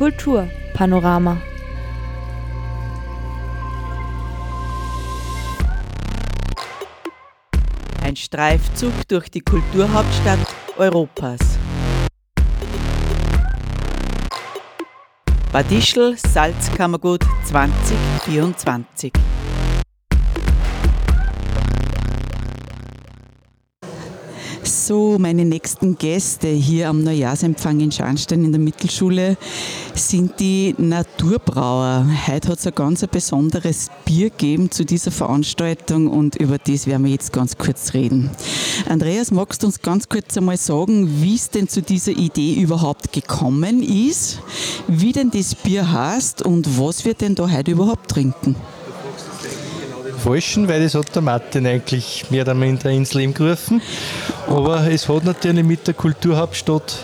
Kulturpanorama. 0.00 1.36
Ein 8.02 8.16
Streifzug 8.16 8.94
durch 9.08 9.30
die 9.30 9.42
Kulturhauptstadt 9.42 10.38
Europas. 10.78 11.38
Bad 15.52 15.70
Ischl 15.70 16.16
Salzkammergut 16.16 17.22
2024. 17.44 19.12
So, 24.90 25.18
meine 25.20 25.44
nächsten 25.44 25.96
Gäste 25.96 26.48
hier 26.48 26.88
am 26.88 27.04
Neujahrsempfang 27.04 27.78
in 27.78 27.92
Scharnstein 27.92 28.44
in 28.44 28.50
der 28.50 28.60
Mittelschule 28.60 29.36
sind 29.94 30.40
die 30.40 30.74
Naturbrauer. 30.78 32.08
Heute 32.26 32.48
hat 32.48 32.58
es 32.58 32.66
ein 32.66 32.74
ganz 32.74 33.06
besonderes 33.06 33.88
Bier 34.04 34.30
gegeben 34.30 34.72
zu 34.72 34.84
dieser 34.84 35.12
Veranstaltung 35.12 36.08
und 36.08 36.34
über 36.34 36.58
das 36.58 36.88
werden 36.88 37.04
wir 37.04 37.12
jetzt 37.12 37.32
ganz 37.32 37.56
kurz 37.56 37.94
reden. 37.94 38.30
Andreas, 38.88 39.30
magst 39.30 39.62
du 39.62 39.68
uns 39.68 39.80
ganz 39.80 40.08
kurz 40.08 40.36
einmal 40.36 40.56
sagen, 40.56 41.22
wie 41.22 41.36
es 41.36 41.50
denn 41.50 41.68
zu 41.68 41.82
dieser 41.82 42.10
Idee 42.10 42.54
überhaupt 42.54 43.12
gekommen 43.12 43.84
ist, 43.84 44.40
wie 44.88 45.12
denn 45.12 45.30
das 45.30 45.54
Bier 45.54 45.92
heißt 45.92 46.42
und 46.42 46.80
was 46.80 47.04
wir 47.04 47.14
denn 47.14 47.36
da 47.36 47.48
heute 47.48 47.70
überhaupt 47.70 48.10
trinken? 48.10 48.56
Falschen, 50.20 50.68
weil 50.68 50.82
das 50.82 50.94
hat 50.94 51.14
der 51.14 51.22
Martin 51.22 51.66
eigentlich 51.66 52.30
mehr 52.30 52.42
oder 52.42 52.54
minder 52.54 52.90
ins 52.90 53.14
Leben 53.14 53.34
gerufen. 53.34 53.82
Aber 54.46 54.90
es 54.90 55.08
hat 55.08 55.24
natürlich 55.24 55.64
mit 55.64 55.86
der 55.86 55.94
Kulturhauptstadt 55.94 56.98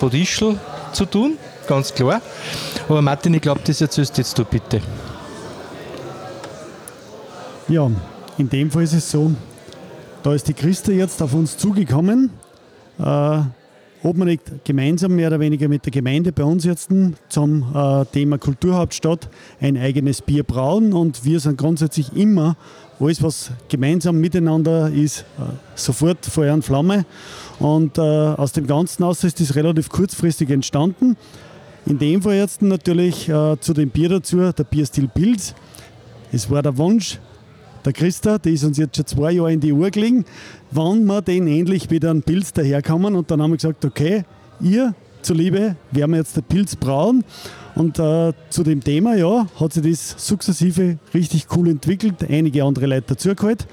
Bad 0.00 0.14
Ischl 0.14 0.58
zu 0.92 1.06
tun, 1.06 1.38
ganz 1.66 1.92
klar. 1.92 2.20
Aber 2.88 3.02
Martin, 3.02 3.34
ich 3.34 3.42
glaube, 3.42 3.60
das 3.64 3.80
erzählst 3.80 4.18
jetzt 4.18 4.38
du 4.38 4.44
bitte. 4.44 4.80
Ja, 7.68 7.90
in 8.38 8.48
dem 8.48 8.70
Fall 8.70 8.82
ist 8.82 8.92
es 8.92 9.10
so, 9.10 9.32
da 10.22 10.34
ist 10.34 10.46
die 10.46 10.54
Christa 10.54 10.92
jetzt 10.92 11.22
auf 11.22 11.32
uns 11.34 11.56
zugekommen. 11.56 12.30
Äh, 12.98 13.40
ob 14.02 14.16
wir 14.16 14.24
nicht 14.24 14.64
gemeinsam 14.64 15.14
mehr 15.14 15.28
oder 15.28 15.40
weniger 15.40 15.68
mit 15.68 15.84
der 15.84 15.92
Gemeinde 15.92 16.32
bei 16.32 16.42
uns 16.42 16.64
jetzt 16.64 16.90
zum 17.28 17.66
äh, 17.74 18.04
Thema 18.06 18.38
Kulturhauptstadt 18.38 19.28
ein 19.60 19.76
eigenes 19.76 20.22
Bier 20.22 20.42
brauen 20.42 20.92
und 20.92 21.24
wir 21.24 21.38
sind 21.40 21.56
grundsätzlich 21.58 22.14
immer 22.16 22.56
alles, 22.98 23.22
was 23.22 23.50
gemeinsam 23.68 24.18
miteinander 24.18 24.90
ist, 24.90 25.20
äh, 25.38 25.42
sofort 25.74 26.24
Feuer 26.26 26.54
und 26.54 26.64
Flamme. 26.64 27.04
Und 27.58 27.98
äh, 27.98 28.00
aus 28.00 28.52
dem 28.52 28.66
Ganzen 28.66 29.04
aus 29.04 29.24
ist 29.24 29.40
das 29.40 29.54
relativ 29.54 29.88
kurzfristig 29.88 30.50
entstanden. 30.50 31.16
In 31.86 31.98
dem 31.98 32.22
Fall 32.22 32.34
jetzt 32.34 32.62
natürlich 32.62 33.28
äh, 33.28 33.56
zu 33.60 33.72
dem 33.72 33.90
Bier 33.90 34.08
dazu, 34.08 34.52
der 34.52 34.64
Bierstil 34.64 35.08
Pilz. 35.08 35.54
Es 36.30 36.48
war 36.50 36.62
der 36.62 36.76
Wunsch 36.78 37.18
der 37.84 37.92
Christa, 37.92 38.38
die 38.38 38.54
ist 38.54 38.64
uns 38.64 38.78
jetzt 38.78 38.96
schon 38.96 39.06
zwei 39.06 39.32
Jahre 39.32 39.52
in 39.52 39.60
die 39.60 39.72
Uhr 39.72 39.90
gelegen, 39.90 40.24
wann 40.70 41.04
wir 41.04 41.22
denn 41.22 41.46
endlich 41.46 41.90
wieder 41.90 42.10
einen 42.10 42.22
Pilz 42.22 42.52
daherkommen. 42.52 43.14
Und 43.14 43.30
dann 43.30 43.42
haben 43.42 43.50
wir 43.50 43.56
gesagt, 43.56 43.84
okay, 43.84 44.24
ihr 44.60 44.94
zuliebe 45.22 45.76
werden 45.90 46.10
wir 46.12 46.18
jetzt 46.18 46.36
den 46.36 46.44
Pilz 46.44 46.76
brauen. 46.76 47.24
Und 47.74 47.98
äh, 47.98 48.32
zu 48.50 48.62
dem 48.62 48.82
Thema, 48.84 49.16
ja, 49.16 49.46
hat 49.58 49.72
sich 49.72 49.82
das 49.82 50.26
sukzessive 50.26 50.98
richtig 51.14 51.46
cool 51.56 51.68
entwickelt, 51.68 52.16
einige 52.28 52.64
andere 52.64 52.86
Leute 52.86 53.14
dazugeholt 53.14 53.66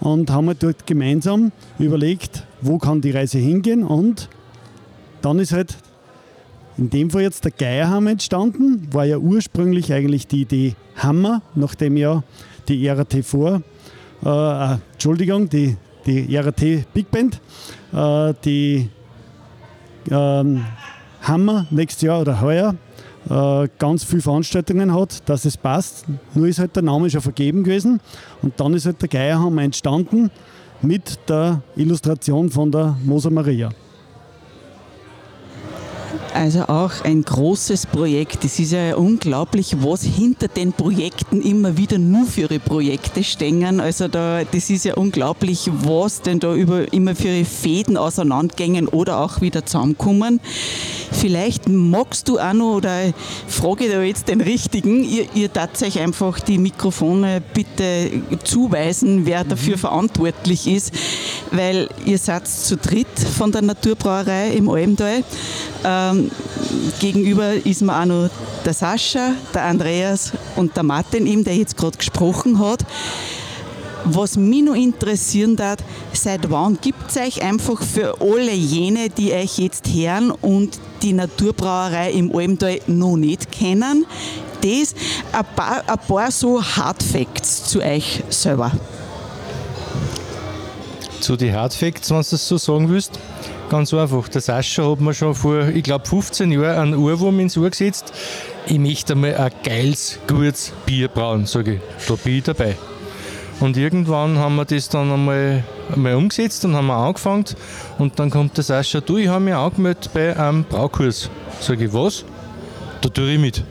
und 0.00 0.30
haben 0.30 0.46
wir 0.46 0.54
dort 0.54 0.86
gemeinsam 0.86 1.52
überlegt, 1.78 2.44
wo 2.60 2.78
kann 2.78 3.00
die 3.00 3.10
Reise 3.10 3.38
hingehen 3.38 3.82
und 3.82 4.28
dann 5.22 5.38
ist 5.38 5.52
halt 5.52 5.76
in 6.78 6.90
dem 6.90 7.10
Fall 7.10 7.22
jetzt 7.22 7.44
der 7.44 7.52
Geierhammer 7.52 8.10
entstanden, 8.10 8.88
war 8.92 9.06
ja 9.06 9.16
ursprünglich 9.16 9.92
eigentlich 9.92 10.26
die 10.26 10.42
Idee 10.42 10.74
Hammer, 10.96 11.40
nachdem 11.54 11.96
ja 11.96 12.22
die 12.68 12.88
RAT 12.88 13.14
vor, 13.22 13.62
äh, 14.24 14.76
Entschuldigung, 14.92 15.48
die, 15.48 15.76
die 16.06 16.36
RAT 16.36 16.60
Big 16.92 17.10
Band, 17.10 17.40
äh, 17.92 18.34
die 18.44 18.88
ähm, 20.10 20.64
Hammer 21.22 21.66
nächstes 21.70 22.02
Jahr 22.02 22.20
oder 22.20 22.40
heuer 22.40 22.74
äh, 23.28 23.68
ganz 23.78 24.04
viele 24.04 24.22
Veranstaltungen 24.22 24.94
hat, 24.94 25.28
dass 25.28 25.44
es 25.44 25.56
passt. 25.56 26.04
Nur 26.34 26.46
ist 26.46 26.58
halt 26.58 26.76
der 26.76 26.82
Name 26.82 27.10
schon 27.10 27.20
vergeben 27.20 27.64
gewesen 27.64 28.00
und 28.42 28.58
dann 28.60 28.74
ist 28.74 28.86
halt 28.86 29.00
der 29.02 29.08
Geierhammer 29.08 29.62
entstanden 29.62 30.30
mit 30.82 31.18
der 31.28 31.62
Illustration 31.74 32.50
von 32.50 32.70
der 32.70 32.96
Moser 33.04 33.30
Maria. 33.30 33.70
Also 36.36 36.64
auch 36.64 36.92
ein 37.02 37.22
großes 37.22 37.86
Projekt. 37.86 38.44
Es 38.44 38.58
ist 38.58 38.72
ja 38.72 38.94
unglaublich, 38.94 39.74
was 39.80 40.02
hinter 40.02 40.48
den 40.48 40.74
Projekten 40.74 41.40
immer 41.40 41.78
wieder 41.78 41.96
nur 41.96 42.26
für 42.26 42.42
ihre 42.42 42.58
Projekte 42.58 43.24
stehen. 43.24 43.80
Also 43.80 44.06
da, 44.06 44.44
das 44.44 44.68
ist 44.68 44.84
ja 44.84 44.96
unglaublich, 44.96 45.70
was 45.72 46.20
denn 46.20 46.38
da 46.38 46.54
über, 46.54 46.92
immer 46.92 47.16
für 47.16 47.28
ihre 47.28 47.46
Fäden 47.46 47.96
auseinandergängen 47.96 48.86
oder 48.86 49.20
auch 49.20 49.40
wieder 49.40 49.64
zusammenkommen. 49.64 50.40
Vielleicht 51.10 51.70
magst 51.70 52.28
du 52.28 52.38
auch 52.38 52.52
noch, 52.52 52.76
oder 52.76 53.14
frage 53.48 53.88
da 53.88 54.02
jetzt 54.02 54.28
den 54.28 54.42
Richtigen, 54.42 55.04
ihr, 55.04 55.24
ihr 55.34 55.48
euch 55.82 55.98
einfach 55.98 56.38
die 56.40 56.58
Mikrofone 56.58 57.42
bitte 57.54 58.10
zuweisen, 58.44 59.24
wer 59.24 59.42
mhm. 59.42 59.48
dafür 59.48 59.78
verantwortlich 59.78 60.66
ist, 60.68 60.92
weil 61.50 61.88
ihr 62.04 62.18
seid 62.18 62.46
zu 62.46 62.76
dritt 62.76 63.06
von 63.38 63.52
der 63.52 63.62
Naturbrauerei 63.62 64.50
im 64.50 64.68
Almtal. 64.68 65.24
Ähm, 65.82 66.25
gegenüber 67.00 67.54
ist 67.54 67.82
mir 67.82 67.98
auch 67.98 68.04
noch 68.04 68.30
der 68.64 68.74
Sascha, 68.74 69.32
der 69.54 69.64
Andreas 69.64 70.32
und 70.56 70.76
der 70.76 70.82
Martin, 70.82 71.26
eben, 71.26 71.44
der 71.44 71.56
jetzt 71.56 71.76
gerade 71.76 71.96
gesprochen 71.96 72.58
hat. 72.58 72.84
Was 74.04 74.36
mich 74.36 74.62
noch 74.62 74.74
interessieren 74.74 75.56
darf, 75.56 75.78
seit 76.12 76.48
wann 76.48 76.78
gibt 76.80 77.10
es 77.10 77.16
euch 77.16 77.42
einfach 77.42 77.82
für 77.82 78.20
alle 78.20 78.52
jene, 78.52 79.08
die 79.10 79.32
euch 79.32 79.58
jetzt 79.58 79.88
hören 79.88 80.30
und 80.30 80.78
die 81.02 81.12
Naturbrauerei 81.12 82.12
im 82.12 82.34
Almtal 82.34 82.80
noch 82.86 83.16
nicht 83.16 83.50
kennen, 83.50 84.06
das 84.60 84.94
ein 85.32 85.44
paar, 85.56 85.82
ein 85.86 85.98
paar 86.06 86.30
so 86.30 86.62
Hard 86.62 87.02
Facts 87.02 87.64
zu 87.64 87.80
euch 87.80 88.22
selber. 88.28 88.70
Zu 91.20 91.36
den 91.36 91.52
Hard 91.54 91.74
Facts, 91.74 92.10
wenn 92.10 92.22
du 92.22 92.26
das 92.30 92.46
so 92.46 92.58
sagen 92.58 92.88
willst? 92.88 93.18
Ganz 93.68 93.92
einfach. 93.92 94.28
Der 94.28 94.40
Sascha 94.40 94.88
hat 94.88 95.00
mir 95.00 95.12
schon 95.12 95.34
vor, 95.34 95.68
ich 95.68 95.82
glaube, 95.82 96.06
15 96.06 96.52
Jahren 96.52 96.94
einen 96.94 96.94
Ohrwurm 96.94 97.40
ins 97.40 97.58
Ohr 97.58 97.68
gesetzt. 97.68 98.12
Ich 98.66 98.78
möchte 98.78 99.14
einmal 99.14 99.34
ein 99.34 99.50
geiles, 99.64 100.20
gutes 100.28 100.72
Bier 100.86 101.08
brauen, 101.08 101.46
sage 101.46 101.74
ich. 101.74 102.06
Da 102.06 102.14
bin 102.14 102.38
ich 102.38 102.44
dabei. 102.44 102.76
Und 103.58 103.76
irgendwann 103.76 104.38
haben 104.38 104.54
wir 104.56 104.66
das 104.66 104.88
dann 104.88 105.10
einmal, 105.10 105.64
einmal 105.92 106.14
umgesetzt 106.14 106.64
und 106.64 106.76
haben 106.76 106.86
wir 106.86 106.96
angefangen. 106.96 107.46
Und 107.98 108.18
dann 108.20 108.30
kommt 108.30 108.56
der 108.56 108.62
Sascha, 108.62 109.00
du, 109.00 109.16
ich 109.16 109.28
habe 109.28 109.44
mich 109.44 109.54
angemeldet 109.54 110.10
bei 110.14 110.36
einem 110.36 110.62
Braukurs. 110.62 111.28
Sage 111.60 111.86
ich, 111.86 111.92
was? 111.92 112.24
Da 113.00 113.08
tue 113.08 113.32
ich 113.32 113.40
mit. 113.40 113.64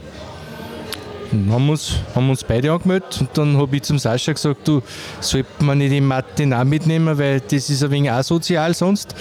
Haben 1.49 1.69
uns, 1.69 1.93
haben 2.13 2.29
uns 2.29 2.43
beide 2.43 2.71
angemeldet 2.71 3.17
und 3.21 3.29
dann 3.33 3.57
habe 3.57 3.75
ich 3.75 3.83
zum 3.83 3.99
Sascha 3.99 4.33
gesagt, 4.33 4.67
du, 4.67 4.81
sollte 5.19 5.63
man 5.63 5.77
nicht 5.77 5.91
den 5.91 6.05
Martin 6.05 6.53
auch 6.53 6.63
mitnehmen, 6.63 7.17
weil 7.17 7.39
das 7.41 7.69
ist 7.69 7.83
ein 7.83 7.91
wenig 7.91 8.11
asozial 8.11 8.73
sonst. 8.73 9.15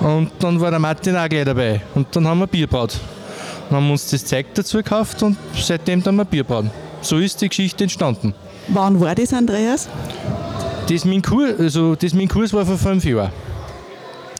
Und 0.00 0.30
dann 0.38 0.60
war 0.60 0.70
der 0.70 0.80
Martin 0.80 1.16
auch 1.16 1.28
gleich 1.28 1.44
dabei 1.44 1.80
und 1.94 2.14
dann 2.14 2.26
haben 2.26 2.40
wir 2.40 2.46
Bier 2.46 2.66
gebraut. 2.66 2.96
Dann 3.68 3.76
haben 3.76 3.86
wir 3.86 3.92
uns 3.92 4.10
das 4.10 4.24
Zeug 4.24 4.46
dazu 4.54 4.78
gekauft 4.78 5.22
und 5.22 5.36
seitdem 5.54 6.02
dann 6.02 6.16
wir 6.16 6.24
Bier 6.24 6.44
brauen. 6.44 6.70
So 7.02 7.18
ist 7.18 7.40
die 7.40 7.48
Geschichte 7.48 7.84
entstanden. 7.84 8.34
Wann 8.68 9.00
war 9.00 9.14
das, 9.14 9.32
Andreas? 9.32 9.88
Das 10.88 11.04
mein 11.04 11.22
Kurs, 11.22 11.58
also 11.58 11.94
das 11.94 12.12
mein 12.14 12.28
Kurs 12.28 12.52
war 12.52 12.66
vor 12.66 12.76
fünf 12.76 13.04
Jahren. 13.04 13.30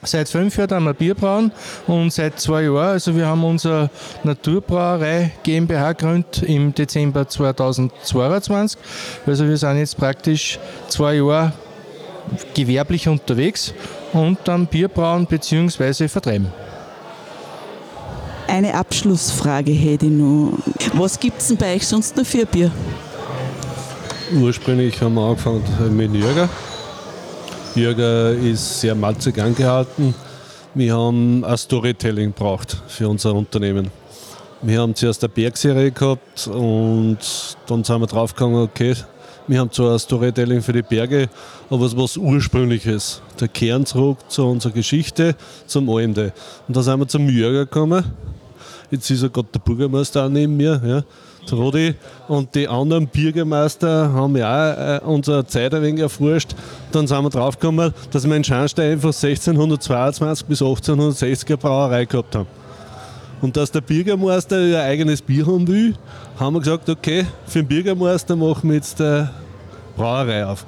Seit 0.03 0.29
fünf 0.29 0.57
Jahren 0.57 0.71
haben 0.71 0.85
wir 0.85 0.95
Bier 0.95 1.13
brauen 1.13 1.51
und 1.85 2.11
seit 2.11 2.39
zwei 2.39 2.63
Jahren, 2.63 2.93
also 2.93 3.15
wir 3.15 3.27
haben 3.27 3.43
unsere 3.43 3.91
Naturbrauerei 4.23 5.31
GmbH 5.43 5.93
gegründet 5.93 6.41
im 6.41 6.73
Dezember 6.73 7.27
2022. 7.27 8.79
Also 9.27 9.47
wir 9.47 9.57
sind 9.57 9.77
jetzt 9.77 9.95
praktisch 9.97 10.57
zwei 10.87 11.15
Jahre 11.15 11.53
gewerblich 12.55 13.07
unterwegs 13.07 13.75
und 14.11 14.39
dann 14.45 14.65
Bier 14.65 14.87
brauen 14.87 15.27
bzw. 15.27 16.07
vertreiben. 16.07 16.51
Eine 18.47 18.73
Abschlussfrage 18.73 19.71
hätte 19.71 20.07
ich 20.07 20.11
noch. 20.11 20.53
Was 20.93 21.19
gibt 21.19 21.39
es 21.41 21.49
denn 21.49 21.57
bei 21.57 21.75
euch 21.75 21.87
sonst 21.87 22.17
noch 22.17 22.25
für 22.25 22.47
Bier? 22.47 22.71
Ursprünglich 24.33 24.99
haben 24.99 25.13
wir 25.13 25.21
angefangen 25.21 25.63
mit 25.95 26.11
Jürger 26.13 26.49
Bürger 27.73 28.31
ist 28.33 28.81
sehr 28.81 28.95
malzig 28.95 29.39
angehalten. 29.39 30.13
Wir 30.73 30.93
haben 30.93 31.45
ein 31.45 31.57
Storytelling 31.57 32.33
braucht 32.33 32.81
für 32.87 33.07
unser 33.07 33.33
Unternehmen. 33.33 33.89
Wir 34.61 34.81
haben 34.81 34.93
zuerst 34.93 35.23
eine 35.23 35.31
Bergserie 35.33 35.91
gehabt 35.91 36.47
und 36.47 37.17
dann 37.67 37.83
sind 37.83 38.01
wir 38.01 38.07
draufgegangen, 38.07 38.61
okay, 38.61 38.95
wir 39.47 39.59
haben 39.59 39.71
zwar 39.71 39.93
ein 39.93 39.99
Storytelling 39.99 40.61
für 40.61 40.73
die 40.73 40.81
Berge, 40.81 41.29
aber 41.69 41.85
es 41.85 41.95
was 41.95 42.17
Ursprüngliches. 42.17 43.21
Der 43.39 43.47
Kern 43.47 43.85
zurück 43.85 44.17
zu 44.27 44.45
unserer 44.45 44.73
Geschichte, 44.73 45.35
zum 45.65 45.89
Almde. 45.89 46.33
Und 46.67 46.75
da 46.75 46.83
sind 46.83 46.99
wir 46.99 47.07
zum 47.07 47.29
Jürger 47.29 47.65
gekommen. 47.65 48.03
Jetzt 48.91 49.09
ist 49.09 49.23
ja 49.23 49.29
gerade 49.29 49.47
der 49.53 49.59
Bürgermeister 49.59 50.25
auch 50.25 50.29
neben 50.29 50.57
mir, 50.57 50.81
ja, 50.85 51.03
Rodi. 51.51 51.95
Und 52.27 52.53
die 52.55 52.67
anderen 52.67 53.07
Bürgermeister 53.07 54.11
haben 54.13 54.35
ja 54.37 54.47
auch 54.47 54.77
äh, 54.77 54.99
unsere 55.05 55.45
Zeit 55.45 55.73
ein 55.73 55.81
wenig 55.81 56.01
erforscht. 56.01 56.55
Dann 56.91 57.07
sind 57.07 57.23
wir 57.23 57.29
draufgekommen, 57.29 57.93
dass 58.11 58.27
wir 58.27 58.35
in 58.35 58.43
Scharnstein 58.43 58.93
einfach 58.93 59.09
1622 59.09 60.45
bis 60.45 60.61
1860 60.61 61.49
eine 61.49 61.57
Brauerei 61.57 62.05
gehabt 62.05 62.35
haben. 62.35 62.47
Und 63.41 63.57
dass 63.57 63.71
der 63.71 63.81
Bürgermeister 63.81 64.57
ein 64.57 64.75
eigenes 64.75 65.21
Bier 65.21 65.45
haben 65.47 65.67
will, 65.67 65.95
haben 66.39 66.53
wir 66.53 66.59
gesagt, 66.59 66.89
okay, 66.89 67.25
für 67.47 67.59
den 67.59 67.67
Bürgermeister 67.67 68.35
machen 68.35 68.69
wir 68.69 68.75
jetzt 68.75 69.01
eine 69.01 69.31
Brauerei 69.97 70.45
auf. 70.45 70.65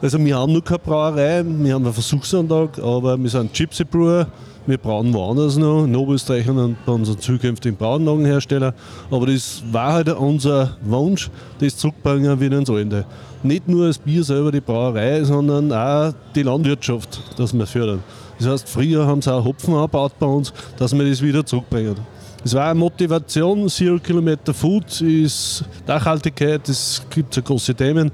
Also 0.00 0.18
wir 0.18 0.36
haben 0.36 0.52
noch 0.52 0.64
keine 0.64 0.78
Brauerei, 0.80 1.44
wir 1.44 1.74
haben 1.74 1.84
eine 1.84 1.92
Versuchsanlage, 1.92 2.82
aber 2.82 3.16
wir 3.16 3.30
sind 3.30 3.52
Gypsy 3.52 3.84
Brewer, 3.84 4.26
wir 4.66 4.78
brauen 4.78 5.12
woanders 5.12 5.56
noch, 5.56 5.84
in 5.84 5.94
Oberösterreich 5.94 6.48
und 6.48 6.76
bei 6.86 6.92
unseren 6.92 7.18
zukünftigen 7.18 7.76
Brauanlagenhersteller. 7.76 8.74
Aber 9.10 9.26
das 9.26 9.62
war 9.70 9.92
halt 9.92 10.08
unser 10.08 10.76
Wunsch, 10.82 11.30
das 11.58 11.76
zurückbringen 11.76 12.40
wieder 12.40 12.58
ins 12.58 12.70
Alte. 12.70 13.04
Nicht 13.42 13.68
nur 13.68 13.88
das 13.88 13.98
Bier 13.98 14.24
selber, 14.24 14.50
die 14.50 14.60
Brauerei, 14.60 15.22
sondern 15.24 15.70
auch 15.70 16.14
die 16.34 16.42
Landwirtschaft, 16.42 17.20
dass 17.38 17.52
wir 17.52 17.66
fördern. 17.66 18.02
Das 18.38 18.48
heißt, 18.48 18.68
früher 18.68 19.06
haben 19.06 19.20
sie 19.20 19.32
auch 19.32 19.44
Hopfen 19.44 19.74
angebaut 19.74 20.12
bei 20.18 20.26
uns, 20.26 20.52
dass 20.78 20.96
wir 20.96 21.08
das 21.08 21.20
wieder 21.20 21.44
zurückbringen. 21.44 21.96
Es 22.42 22.54
war 22.54 22.70
eine 22.70 22.78
Motivation, 22.78 23.68
Zero 23.68 23.98
Kilometer 23.98 24.52
Food 24.52 25.00
ist 25.00 25.64
Nachhaltigkeit, 25.86 26.68
es 26.68 27.02
gibt 27.08 27.32
so 27.32 27.40
große 27.40 27.74
Themen 27.74 28.10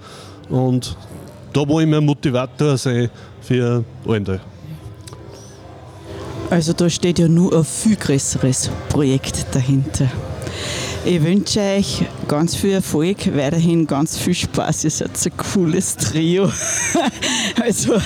und 0.48 0.96
da 1.52 1.66
wollen 1.66 1.90
wir 1.90 2.00
Motivator 2.00 2.76
sein 2.76 3.10
für 3.40 3.84
andere. 4.06 4.40
Also 6.50 6.72
da 6.72 6.90
steht 6.90 7.20
ja 7.20 7.28
nur 7.28 7.56
ein 7.56 7.64
viel 7.64 7.96
größeres 7.96 8.70
Projekt 8.88 9.46
dahinter. 9.54 10.08
Ich 11.04 11.22
wünsche 11.22 11.60
euch 11.60 12.04
ganz 12.28 12.56
viel 12.56 12.72
Erfolg, 12.72 13.34
weiterhin 13.34 13.86
ganz 13.86 14.18
viel 14.18 14.34
Spaß. 14.34 14.84
Ihr 14.84 14.90
seid 14.90 15.10
ein 15.24 15.36
cooles 15.36 15.96
Trio. 15.96 16.50
Also 17.62 18.00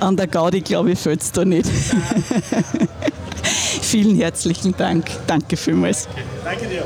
an 0.00 0.16
der 0.16 0.28
Gaudi, 0.28 0.60
glaube 0.60 0.92
ich, 0.92 0.98
fällt 0.98 1.20
es 1.20 1.32
da 1.32 1.44
nicht. 1.44 1.68
Vielen 3.82 4.16
herzlichen 4.16 4.74
Dank. 4.76 5.06
Danke 5.26 5.56
vielmals. 5.56 6.08
Danke 6.44 6.66
dir. 6.66 6.84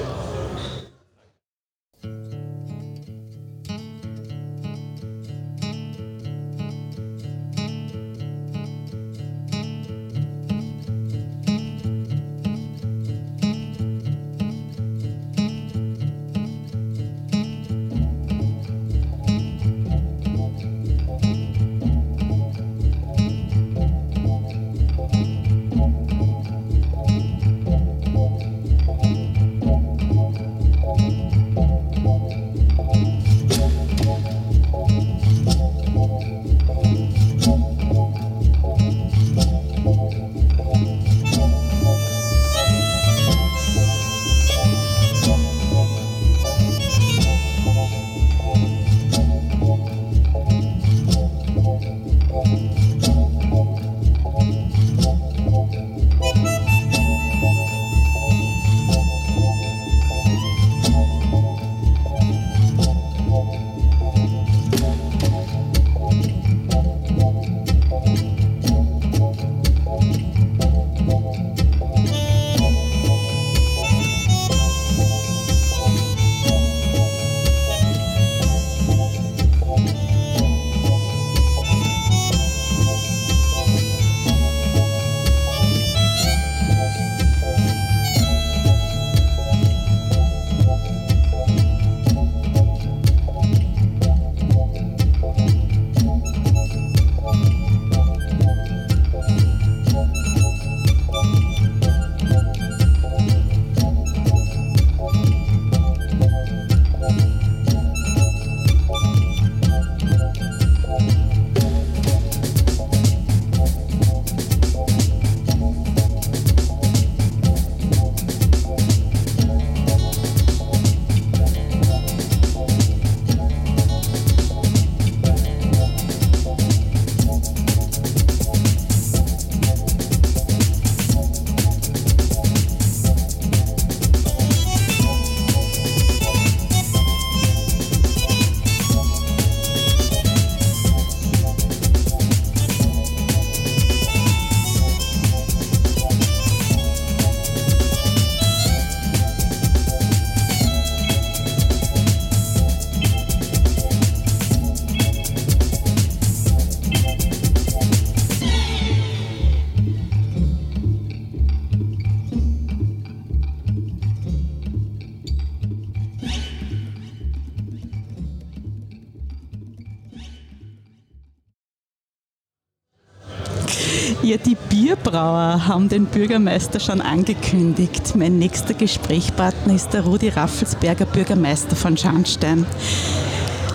Haben 175.87 175.90
den 175.90 176.07
Bürgermeister 176.07 176.81
schon 176.81 177.00
angekündigt. 177.00 178.16
Mein 178.16 178.40
nächster 178.40 178.75
Gesprächspartner 178.75 179.75
ist 179.75 179.90
der 179.90 180.05
Rudi 180.05 180.31
Raffelsberger, 180.31 181.07
Bürgermeister 181.07 181.76
von 181.76 181.97
Scharnstein. 181.97 182.66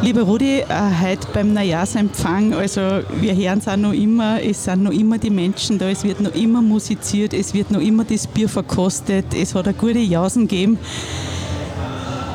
Lieber 0.01 0.23
Rudi, 0.23 0.59
äh, 0.59 0.65
heute 1.01 1.25
beim 1.33 1.53
Neujahrsempfang, 1.53 2.53
also 2.53 2.81
wir 3.21 3.35
hören 3.35 3.59
es 3.59 3.67
auch 3.67 3.77
noch 3.77 3.93
immer, 3.93 4.41
es 4.43 4.65
sind 4.65 4.83
noch 4.83 4.91
immer 4.91 5.19
die 5.19 5.29
Menschen 5.29 5.77
da, 5.77 5.89
es 5.89 6.03
wird 6.03 6.19
noch 6.19 6.35
immer 6.35 6.61
musiziert, 6.61 7.33
es 7.33 7.53
wird 7.53 7.71
noch 7.71 7.79
immer 7.79 8.03
das 8.03 8.27
Bier 8.27 8.49
verkostet, 8.49 9.33
es 9.33 9.55
hat 9.55 9.67
eine 9.67 9.77
gute 9.77 9.99
Jausen 9.99 10.49
gegeben 10.49 10.79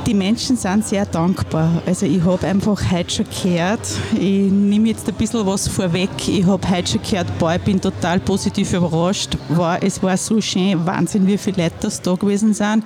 die 0.07 0.15
Menschen 0.15 0.57
sind 0.57 0.87
sehr 0.87 1.05
dankbar. 1.05 1.83
Also 1.85 2.07
ich 2.07 2.23
habe 2.23 2.47
einfach 2.47 2.81
heute 2.93 3.11
schon 3.11 3.27
gehört, 3.43 3.81
ich 4.15 4.51
nehme 4.53 4.89
jetzt 4.89 5.09
ein 5.09 5.15
bisschen 5.15 5.45
was 5.45 5.67
vorweg, 5.67 6.11
ich 6.29 6.47
habe 6.47 6.69
heute 6.71 6.93
schon 6.93 7.03
gehört, 7.03 7.39
boah, 7.39 7.57
ich 7.57 7.63
bin 7.63 7.81
total 7.81 8.21
positiv 8.21 8.73
überrascht. 8.73 9.37
War, 9.49 9.83
es 9.83 10.01
war 10.03 10.17
so 10.17 10.41
schön, 10.41 10.87
Wahnsinn, 10.87 11.27
wie 11.27 11.37
viele 11.37 11.65
Leute 11.65 11.75
das 11.81 12.01
da 12.01 12.15
gewesen 12.15 12.55
sind. 12.55 12.85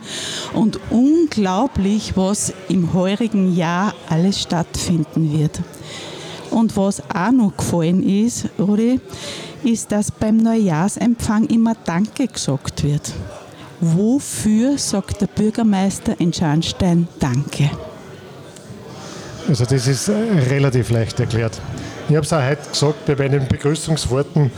Und 0.55 0.81
unglaublich, 0.89 2.17
was 2.17 2.55
im 2.69 2.95
heurigen 2.95 3.55
Jahr 3.55 3.93
alles 4.09 4.41
stattfinden 4.41 5.39
wird. 5.39 5.61
Und 6.51 6.77
was 6.77 7.03
auch 7.15 7.33
noch 7.33 7.57
gefallen 7.57 8.03
ist, 8.03 8.49
Rudi, 8.59 8.99
ist, 9.63 9.93
dass 9.93 10.11
beim 10.11 10.39
Neujahrsempfang 10.39 11.45
immer 11.47 11.75
Danke 11.85 12.27
gesagt 12.27 12.83
wird. 12.83 13.13
Wofür 13.81 14.77
sagt 14.77 15.23
der 15.23 15.27
Bürgermeister 15.27 16.21
in 16.21 16.33
Scharnstein 16.33 17.09
Danke? 17.19 17.71
Also 19.49 19.65
das 19.65 19.87
ist 19.87 20.09
äh, 20.09 20.13
relativ 20.51 20.91
leicht 20.91 21.19
erklärt. 21.19 21.59
Ich 22.09 22.15
habe 22.15 22.27
es 22.27 22.33
auch 22.33 22.43
heute 22.43 22.69
gesagt 22.69 23.07
bei 23.07 23.17
meinen 23.17 23.49
Begrüßungsworten. 23.49 24.51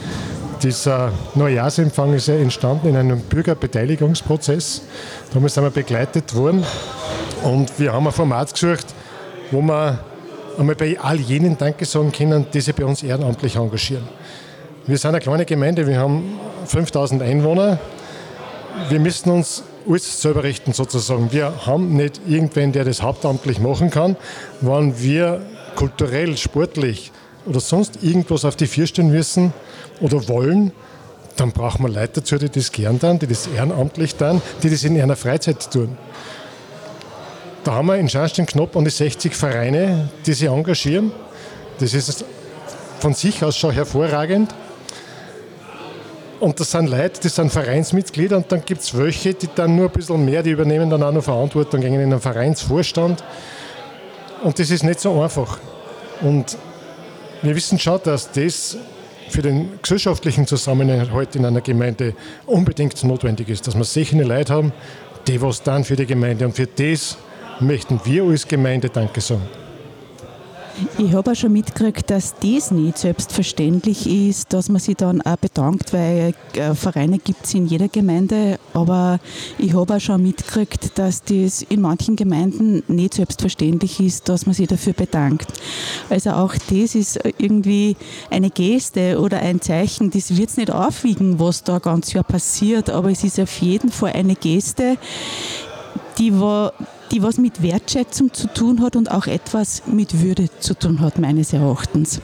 Dieser 0.61 1.13
Neujahrsempfang 1.35 2.15
ist 2.15 2.29
ja 2.29 2.35
entstanden 2.35 2.89
in 2.89 2.97
einem 2.97 3.21
Bürgerbeteiligungsprozess. 3.21 4.83
Damals 5.33 5.55
sind 5.55 5.65
wir 5.65 5.71
begleitet 5.71 6.35
worden 6.35 6.65
und 7.45 7.79
wir 7.79 7.93
haben 7.93 8.07
ein 8.07 8.13
Format 8.13 8.53
gesucht, 8.53 8.87
wo 9.53 9.63
wir 9.63 10.01
einmal 10.59 10.75
bei 10.75 10.99
all 11.01 11.17
jenen 11.17 11.57
Danke 11.57 11.85
sagen 11.85 12.11
können, 12.11 12.47
die 12.53 12.61
sich 12.61 12.75
bei 12.75 12.85
uns 12.85 13.03
ehrenamtlich 13.03 13.55
engagieren. 13.55 14.09
Wir 14.87 14.99
sind 14.99 15.11
eine 15.11 15.21
kleine 15.21 15.45
Gemeinde, 15.45 15.87
wir 15.87 15.99
haben 15.99 16.41
5000 16.67 17.23
Einwohner. 17.23 17.79
Wir 18.89 19.01
müssen 19.01 19.31
uns 19.31 19.63
alles 19.89 20.21
selber 20.21 20.45
richten 20.45 20.73
sozusagen. 20.73 21.33
Wir 21.33 21.67
haben 21.67 21.97
nicht 21.97 22.21
irgendwen, 22.27 22.73
der 22.73 22.85
das 22.85 23.03
hauptamtlich 23.03 23.59
machen 23.59 23.91
kann. 23.91 24.17
Wenn 24.61 25.01
wir 25.01 25.43
kulturell, 25.75 26.37
sportlich 26.37 27.11
oder 27.47 27.61
sonst 27.61 28.03
irgendwas 28.03 28.45
auf 28.45 28.57
die 28.57 28.67
vier 28.67 28.87
stellen 28.87 29.11
müssen 29.11 29.53
oder 30.01 30.29
wollen, 30.29 30.73
dann 31.37 31.53
brauchen 31.53 31.85
wir 31.85 31.89
Leute 31.89 32.21
dazu, 32.21 32.37
die 32.37 32.51
das 32.51 32.71
gern 32.71 33.01
tun, 33.01 33.19
die 33.19 33.27
das 33.27 33.47
ehrenamtlich 33.47 34.15
tun, 34.15 34.43
die 34.63 34.71
das 34.71 34.85
in 34.85 34.97
ihrer 34.97 35.17
Freizeit 35.17 35.71
tun. 35.73 35.97
Da 37.65 37.73
haben 37.73 37.87
wir 37.87 37.97
in 37.97 38.09
Scharnstein 38.09 38.47
knapp 38.47 38.77
an 38.77 38.85
die 38.85 38.91
60 38.91 39.35
Vereine, 39.35 40.09
die 40.27 40.33
sich 40.33 40.49
engagieren. 40.49 41.13
Das 41.79 41.95
ist 41.95 42.25
von 43.01 43.15
sich 43.15 43.43
aus 43.45 43.57
schon 43.57 43.73
hervorragend. 43.73 44.55
Und 46.43 46.59
das 46.59 46.73
sind 46.73 46.91
Leute, 46.91 47.21
das 47.23 47.37
sind 47.37 47.53
Vereinsmitglieder 47.53 48.37
und 48.37 48.51
dann 48.51 48.65
gibt 48.65 48.81
es 48.81 48.99
welche, 48.99 49.33
die 49.33 49.49
dann 49.55 49.77
nur 49.77 49.87
ein 49.87 49.93
bisschen 49.93 50.25
mehr, 50.25 50.43
die 50.43 50.51
übernehmen 50.51 50.91
dann 50.91 51.01
auch 51.01 51.13
noch 51.13 51.23
Verantwortung 51.23 51.81
gegen 51.81 52.01
einen 52.01 52.19
Vereinsvorstand. 52.19 53.23
Und 54.43 54.59
das 54.59 54.69
ist 54.73 54.83
nicht 54.83 54.99
so 54.99 55.23
einfach. 55.23 55.61
Und 56.21 56.59
wir 57.43 57.55
wissen 57.55 57.79
schon, 57.79 58.01
dass 58.03 58.33
das 58.33 58.77
für 59.29 59.41
den 59.41 59.79
gesellschaftlichen 59.83 60.45
Zusammenhalt 60.49 61.37
in 61.37 61.47
einer 61.47 61.61
Gemeinde 61.61 62.13
unbedingt 62.45 63.05
notwendig 63.05 63.49
ist, 63.49 63.69
dass 63.69 63.77
wir 63.77 63.85
solche 63.85 64.21
Leute 64.21 64.53
haben, 64.53 64.73
die 65.29 65.41
was 65.41 65.63
dann 65.63 65.85
für 65.85 65.95
die 65.95 66.07
Gemeinde 66.07 66.45
und 66.45 66.57
für 66.57 66.67
das 66.67 67.19
möchten 67.61 68.01
wir 68.03 68.25
als 68.25 68.49
Gemeinde 68.49 68.89
Danke 68.89 69.21
sagen. 69.21 69.62
Ich 70.99 71.13
habe 71.13 71.33
auch 71.33 71.35
schon 71.35 71.53
mitgekriegt, 71.53 72.11
dass 72.11 72.35
das 72.41 72.71
nicht 72.71 72.97
selbstverständlich 72.97 74.07
ist, 74.07 74.53
dass 74.53 74.69
man 74.69 74.81
sich 74.81 74.97
dann 74.97 75.21
auch 75.21 75.37
bedankt, 75.37 75.93
weil 75.93 76.35
äh, 76.55 76.75
Vereine 76.75 77.19
gibt 77.19 77.45
es 77.45 77.55
in 77.55 77.67
jeder 77.67 77.89
Gemeinde, 77.89 78.59
aber 78.73 79.21
ich 79.59 79.75
habe 79.75 79.97
auch 79.97 80.01
schon 80.01 80.23
mitgekriegt, 80.23 80.99
dass 80.99 81.23
das 81.23 81.63
in 81.63 81.83
manchen 81.83 82.17
Gemeinden 82.17 82.83
nicht 82.89 83.15
selbstverständlich 83.15 84.01
ist, 84.01 84.29
dass 84.29 84.47
man 84.47 84.55
sich 84.55 84.69
dafür 84.69 84.95
bedankt. 84.95 85.49
Also 86.09 86.31
auch 86.31 86.55
das 86.71 86.95
ist 86.95 87.19
irgendwie 87.39 87.97
eine 88.31 88.51
Geste 88.51 89.21
oder 89.21 89.41
ein 89.41 89.61
Zeichen, 89.61 90.11
das 90.11 90.37
wird 90.37 90.51
es 90.51 90.57
nicht 90.57 90.71
aufwiegen, 90.71 91.39
was 91.39 91.65
da 91.65 91.79
ganz 91.79 92.13
Jahr 92.13 92.25
passiert, 92.25 92.89
aber 92.89 93.11
es 93.11 93.25
ist 93.25 93.39
auf 93.39 93.61
jeden 93.61 93.91
Fall 93.91 94.13
eine 94.13 94.37
Geste, 94.37 94.97
die 96.19 96.39
war 96.39 96.73
die 97.13 97.23
was 97.23 97.37
mit 97.37 97.63
Wertschätzung 97.63 98.33
zu 98.33 98.49
tun 98.49 98.83
hat 98.83 98.97
und 98.97 99.11
auch 99.11 99.27
etwas 99.27 99.83
mit 99.87 100.23
Würde 100.23 100.49
zu 100.59 100.75
tun 100.75 101.01
hat, 101.01 101.19
meines 101.19 101.53
Erachtens. 101.53 102.21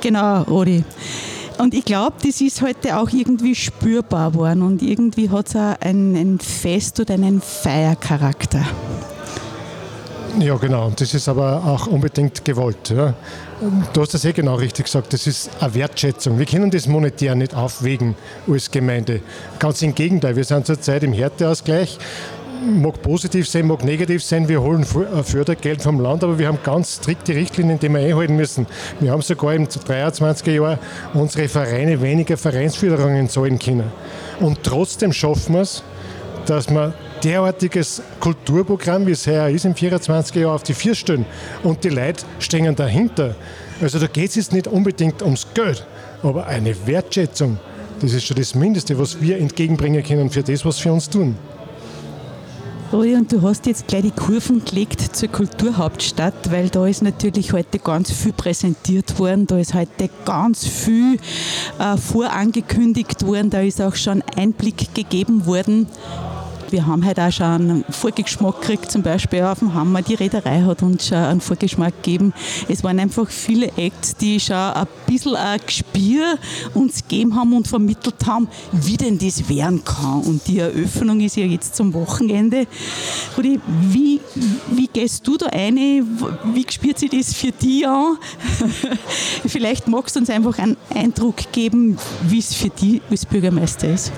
Genau, 0.00 0.42
Rodi. 0.42 0.84
Und 1.58 1.74
ich 1.74 1.84
glaube, 1.84 2.16
das 2.22 2.40
ist 2.40 2.60
heute 2.62 2.98
auch 2.98 3.10
irgendwie 3.10 3.54
spürbar 3.54 4.34
worden 4.34 4.62
und 4.62 4.82
irgendwie 4.82 5.30
hat 5.30 5.48
es 5.48 5.56
auch 5.56 5.74
ein, 5.80 6.38
Fest 6.38 7.00
oder 7.00 7.14
einen 7.14 7.40
Feiercharakter. 7.40 8.64
Ja, 10.38 10.54
genau. 10.56 10.88
Und 10.88 11.00
das 11.00 11.14
ist 11.14 11.28
aber 11.28 11.64
auch 11.64 11.86
unbedingt 11.86 12.44
gewollt. 12.44 12.90
Ja. 12.90 13.14
Du 13.94 14.02
hast 14.02 14.12
das 14.12 14.26
eh 14.26 14.32
genau 14.32 14.56
richtig 14.56 14.84
gesagt. 14.84 15.14
Das 15.14 15.26
ist 15.26 15.48
eine 15.60 15.74
Wertschätzung. 15.74 16.38
Wir 16.38 16.44
können 16.44 16.70
das 16.70 16.86
monetär 16.86 17.34
nicht 17.34 17.54
aufwägen 17.54 18.14
als 18.46 18.70
Gemeinde. 18.70 19.22
Ganz 19.58 19.80
im 19.80 19.94
Gegenteil. 19.94 20.36
Wir 20.36 20.44
sind 20.44 20.66
zurzeit 20.66 21.04
im 21.04 21.14
Härteausgleich 21.14 21.98
mag 22.64 23.00
positiv 23.02 23.48
sein, 23.48 23.66
mag 23.66 23.84
negativ 23.84 24.22
sein. 24.22 24.48
Wir 24.48 24.62
holen 24.62 24.82
äh, 24.82 25.22
Fördergeld 25.22 25.82
vom 25.82 26.00
Land, 26.00 26.24
aber 26.24 26.38
wir 26.38 26.48
haben 26.48 26.58
ganz 26.62 26.96
strikte 26.96 27.34
Richtlinien, 27.34 27.78
die 27.78 27.88
wir 27.88 28.00
einhalten 28.00 28.36
müssen. 28.36 28.66
Wir 29.00 29.10
haben 29.10 29.22
sogar 29.22 29.54
im 29.54 29.66
23er 29.66 30.50
Jahr 30.50 30.78
unsere 31.14 31.48
Vereine 31.48 32.00
weniger 32.00 32.36
Vereinsförderungen 32.36 33.28
zahlen 33.28 33.58
können. 33.58 33.90
Und 34.40 34.62
trotzdem 34.62 35.12
schaffen 35.12 35.54
wir 35.54 35.62
es, 35.62 35.82
dass 36.46 36.68
wir 36.70 36.94
derartiges 37.24 38.02
Kulturprogramm, 38.20 39.06
wie 39.06 39.12
es 39.12 39.26
heuer 39.26 39.48
ist, 39.48 39.64
im 39.64 39.74
24er 39.74 40.40
Jahr 40.40 40.54
auf 40.54 40.62
die 40.62 40.74
vier 40.74 40.94
stellen. 40.94 41.26
Und 41.62 41.82
die 41.84 41.88
Leute 41.88 42.24
stehen 42.38 42.74
dahinter. 42.76 43.34
Also 43.80 43.98
da 43.98 44.06
geht 44.06 44.30
es 44.30 44.36
jetzt 44.36 44.52
nicht 44.52 44.68
unbedingt 44.68 45.22
ums 45.22 45.46
Geld, 45.54 45.86
aber 46.22 46.46
eine 46.46 46.74
Wertschätzung. 46.86 47.58
Das 48.00 48.12
ist 48.12 48.26
schon 48.26 48.36
das 48.36 48.54
Mindeste, 48.54 48.98
was 48.98 49.20
wir 49.20 49.38
entgegenbringen 49.38 50.02
können 50.02 50.30
für 50.30 50.42
das, 50.42 50.64
was 50.64 50.84
wir 50.84 50.92
uns 50.92 51.08
tun. 51.08 51.36
Rudi, 52.92 53.16
und 53.16 53.32
du 53.32 53.42
hast 53.42 53.66
jetzt 53.66 53.88
gleich 53.88 54.02
die 54.02 54.10
Kurven 54.12 54.64
gelegt 54.64 55.00
zur 55.16 55.28
Kulturhauptstadt, 55.28 56.52
weil 56.52 56.68
da 56.68 56.86
ist 56.86 57.02
natürlich 57.02 57.52
heute 57.52 57.80
ganz 57.80 58.12
viel 58.12 58.32
präsentiert 58.32 59.18
worden, 59.18 59.48
da 59.48 59.58
ist 59.58 59.74
heute 59.74 60.08
ganz 60.24 60.64
viel 60.64 61.18
äh, 61.80 61.96
vorangekündigt 61.96 63.26
worden, 63.26 63.50
da 63.50 63.60
ist 63.60 63.82
auch 63.82 63.96
schon 63.96 64.22
Einblick 64.36 64.94
gegeben 64.94 65.46
worden 65.46 65.88
wir 66.70 66.86
haben 66.86 67.06
heute 67.06 67.22
auch 67.22 67.32
schon 67.32 67.46
einen 67.46 67.84
Vorgeschmack 67.90 68.60
gekriegt, 68.60 68.90
zum 68.90 69.02
Beispiel 69.02 69.42
auf 69.42 69.60
dem 69.60 69.74
Hammer. 69.74 70.02
Die 70.02 70.14
Reederei 70.14 70.62
hat 70.62 70.82
uns 70.82 71.08
schon 71.08 71.18
einen 71.18 71.40
Vorgeschmack 71.40 72.02
gegeben. 72.02 72.32
Es 72.68 72.82
waren 72.82 72.98
einfach 72.98 73.28
viele 73.28 73.68
Acts, 73.76 74.16
die 74.16 74.40
schon 74.40 74.56
ein 74.56 74.86
bisschen 75.06 75.36
ein 75.36 75.60
Gespür 75.64 76.38
uns 76.74 77.02
gegeben 77.02 77.34
haben 77.36 77.52
und 77.52 77.68
vermittelt 77.68 78.26
haben, 78.26 78.48
wie 78.72 78.96
denn 78.96 79.18
das 79.18 79.48
werden 79.48 79.84
kann. 79.84 80.22
Und 80.22 80.46
die 80.46 80.58
Eröffnung 80.58 81.20
ist 81.20 81.36
ja 81.36 81.44
jetzt 81.44 81.76
zum 81.76 81.92
Wochenende. 81.94 82.66
Rudi, 83.36 83.60
wie, 83.90 84.20
wie 84.70 84.88
gehst 84.88 85.26
du 85.26 85.36
da 85.36 85.46
ein? 85.46 85.76
Wie 85.76 86.66
spürt 86.68 86.98
sich 86.98 87.10
das 87.10 87.34
für 87.34 87.52
dich 87.52 87.86
an? 87.86 88.18
Vielleicht 89.46 89.88
magst 89.88 90.16
du 90.16 90.20
uns 90.20 90.30
einfach 90.30 90.58
einen 90.58 90.76
Eindruck 90.94 91.36
geben, 91.52 91.98
wie 92.28 92.38
es 92.38 92.54
für 92.54 92.70
dich 92.70 93.00
als 93.10 93.26
Bürgermeister 93.26 93.88
ist 93.88 94.12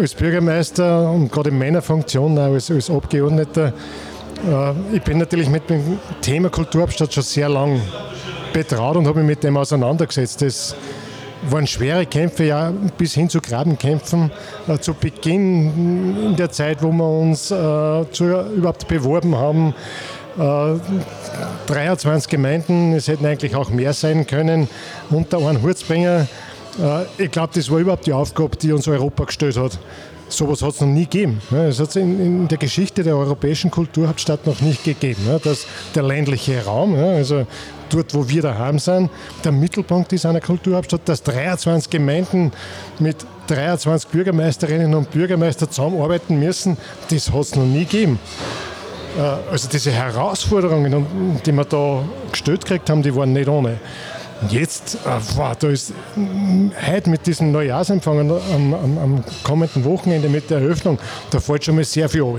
als 0.00 0.14
Bürgermeister 0.14 1.10
und 1.10 1.30
gerade 1.30 1.50
in 1.50 1.58
meiner 1.58 1.82
Funktion 1.82 2.38
als, 2.38 2.70
als 2.70 2.90
Abgeordneter, 2.90 3.72
äh, 4.48 4.96
ich 4.96 5.02
bin 5.02 5.18
natürlich 5.18 5.48
mit 5.48 5.68
dem 5.68 5.98
Thema 6.22 6.48
Kulturhauptstadt 6.48 7.12
schon 7.12 7.22
sehr 7.22 7.48
lang 7.48 7.80
betraut 8.52 8.96
und 8.96 9.06
habe 9.06 9.20
mich 9.20 9.28
mit 9.36 9.44
dem 9.44 9.56
auseinandergesetzt. 9.56 10.40
Das 10.42 10.74
waren 11.48 11.66
schwere 11.66 12.06
Kämpfe, 12.06 12.44
ja, 12.44 12.72
bis 12.96 13.14
hin 13.14 13.28
zu 13.28 13.40
Grabenkämpfen. 13.40 14.30
Äh, 14.68 14.78
zu 14.78 14.94
Beginn 14.94 16.28
in 16.28 16.36
der 16.36 16.50
Zeit, 16.50 16.82
wo 16.82 16.90
wir 16.92 17.08
uns 17.08 17.50
äh, 17.50 18.04
zu, 18.10 18.24
überhaupt 18.24 18.88
beworben 18.88 19.36
haben, 19.36 19.74
23 21.66 22.32
äh, 22.32 22.36
Gemeinden, 22.36 22.94
es 22.94 23.08
hätten 23.08 23.26
eigentlich 23.26 23.54
auch 23.54 23.68
mehr 23.70 23.92
sein 23.92 24.26
können, 24.26 24.68
unter 25.10 25.38
einen 25.38 25.60
Hurzbringer 25.60 26.28
ich 27.18 27.30
glaube, 27.30 27.50
das 27.54 27.70
war 27.70 27.78
überhaupt 27.78 28.06
die 28.06 28.12
Aufgabe, 28.12 28.56
die 28.56 28.72
uns 28.72 28.86
Europa 28.88 29.24
gestellt 29.24 29.56
hat. 29.56 29.78
So 30.28 30.44
etwas 30.44 30.62
hat 30.62 30.74
es 30.74 30.80
noch 30.80 30.88
nie 30.88 31.04
gegeben. 31.04 31.42
Es 31.50 31.80
hat 31.80 31.88
es 31.88 31.96
in, 31.96 32.46
der 32.46 32.58
Geschichte 32.58 33.02
der 33.02 33.16
europäischen 33.16 33.70
Kulturhauptstadt 33.70 34.46
noch 34.46 34.60
nicht 34.60 34.84
gegeben, 34.84 35.22
dass 35.42 35.66
der 35.94 36.04
ländliche 36.04 36.64
Raum, 36.64 36.94
also 36.94 37.46
dort, 37.88 38.14
wo 38.14 38.28
wir 38.28 38.42
daheim 38.42 38.78
sind, 38.78 39.10
der 39.42 39.50
Mittelpunkt 39.50 40.12
ist 40.12 40.24
einer 40.26 40.40
Kulturhauptstadt, 40.40 41.00
dass 41.06 41.24
23 41.24 41.90
Gemeinden 41.90 42.52
mit 43.00 43.16
23 43.48 44.08
Bürgermeisterinnen 44.08 44.94
und 44.94 45.10
Bürgermeister 45.10 45.68
zusammenarbeiten 45.68 46.38
müssen, 46.38 46.76
das 47.08 47.32
hat 47.32 47.40
es 47.40 47.56
noch 47.56 47.64
nie 47.64 47.84
gegeben. 47.84 48.20
Äh, 49.18 49.50
also 49.50 49.68
diese 49.68 49.90
Herausforderungen, 49.90 51.40
die 51.44 51.52
wir 51.52 51.64
da 51.64 52.04
gestellt 52.30 52.64
gekriegt 52.64 52.88
haben, 52.88 53.02
die 53.02 53.14
waren 53.14 53.32
nicht 53.32 53.48
ohne. 53.48 53.80
Jetzt, 54.48 54.94
äh, 55.04 55.20
wow, 55.36 55.54
da 55.54 55.68
ist 55.68 55.92
heute 56.86 57.10
mit 57.10 57.26
diesem 57.26 57.52
Neujahrsempfang 57.52 58.20
am, 58.20 58.74
am, 58.74 58.98
am, 58.98 59.24
kommenden 59.44 59.84
Wochenende 59.84 60.28
mit 60.28 60.48
der 60.48 60.60
Eröffnung, 60.60 60.98
da 61.30 61.40
fällt 61.40 61.64
schon 61.64 61.74
mal 61.74 61.84
sehr 61.84 62.08
viel 62.08 62.22
ab. 62.22 62.38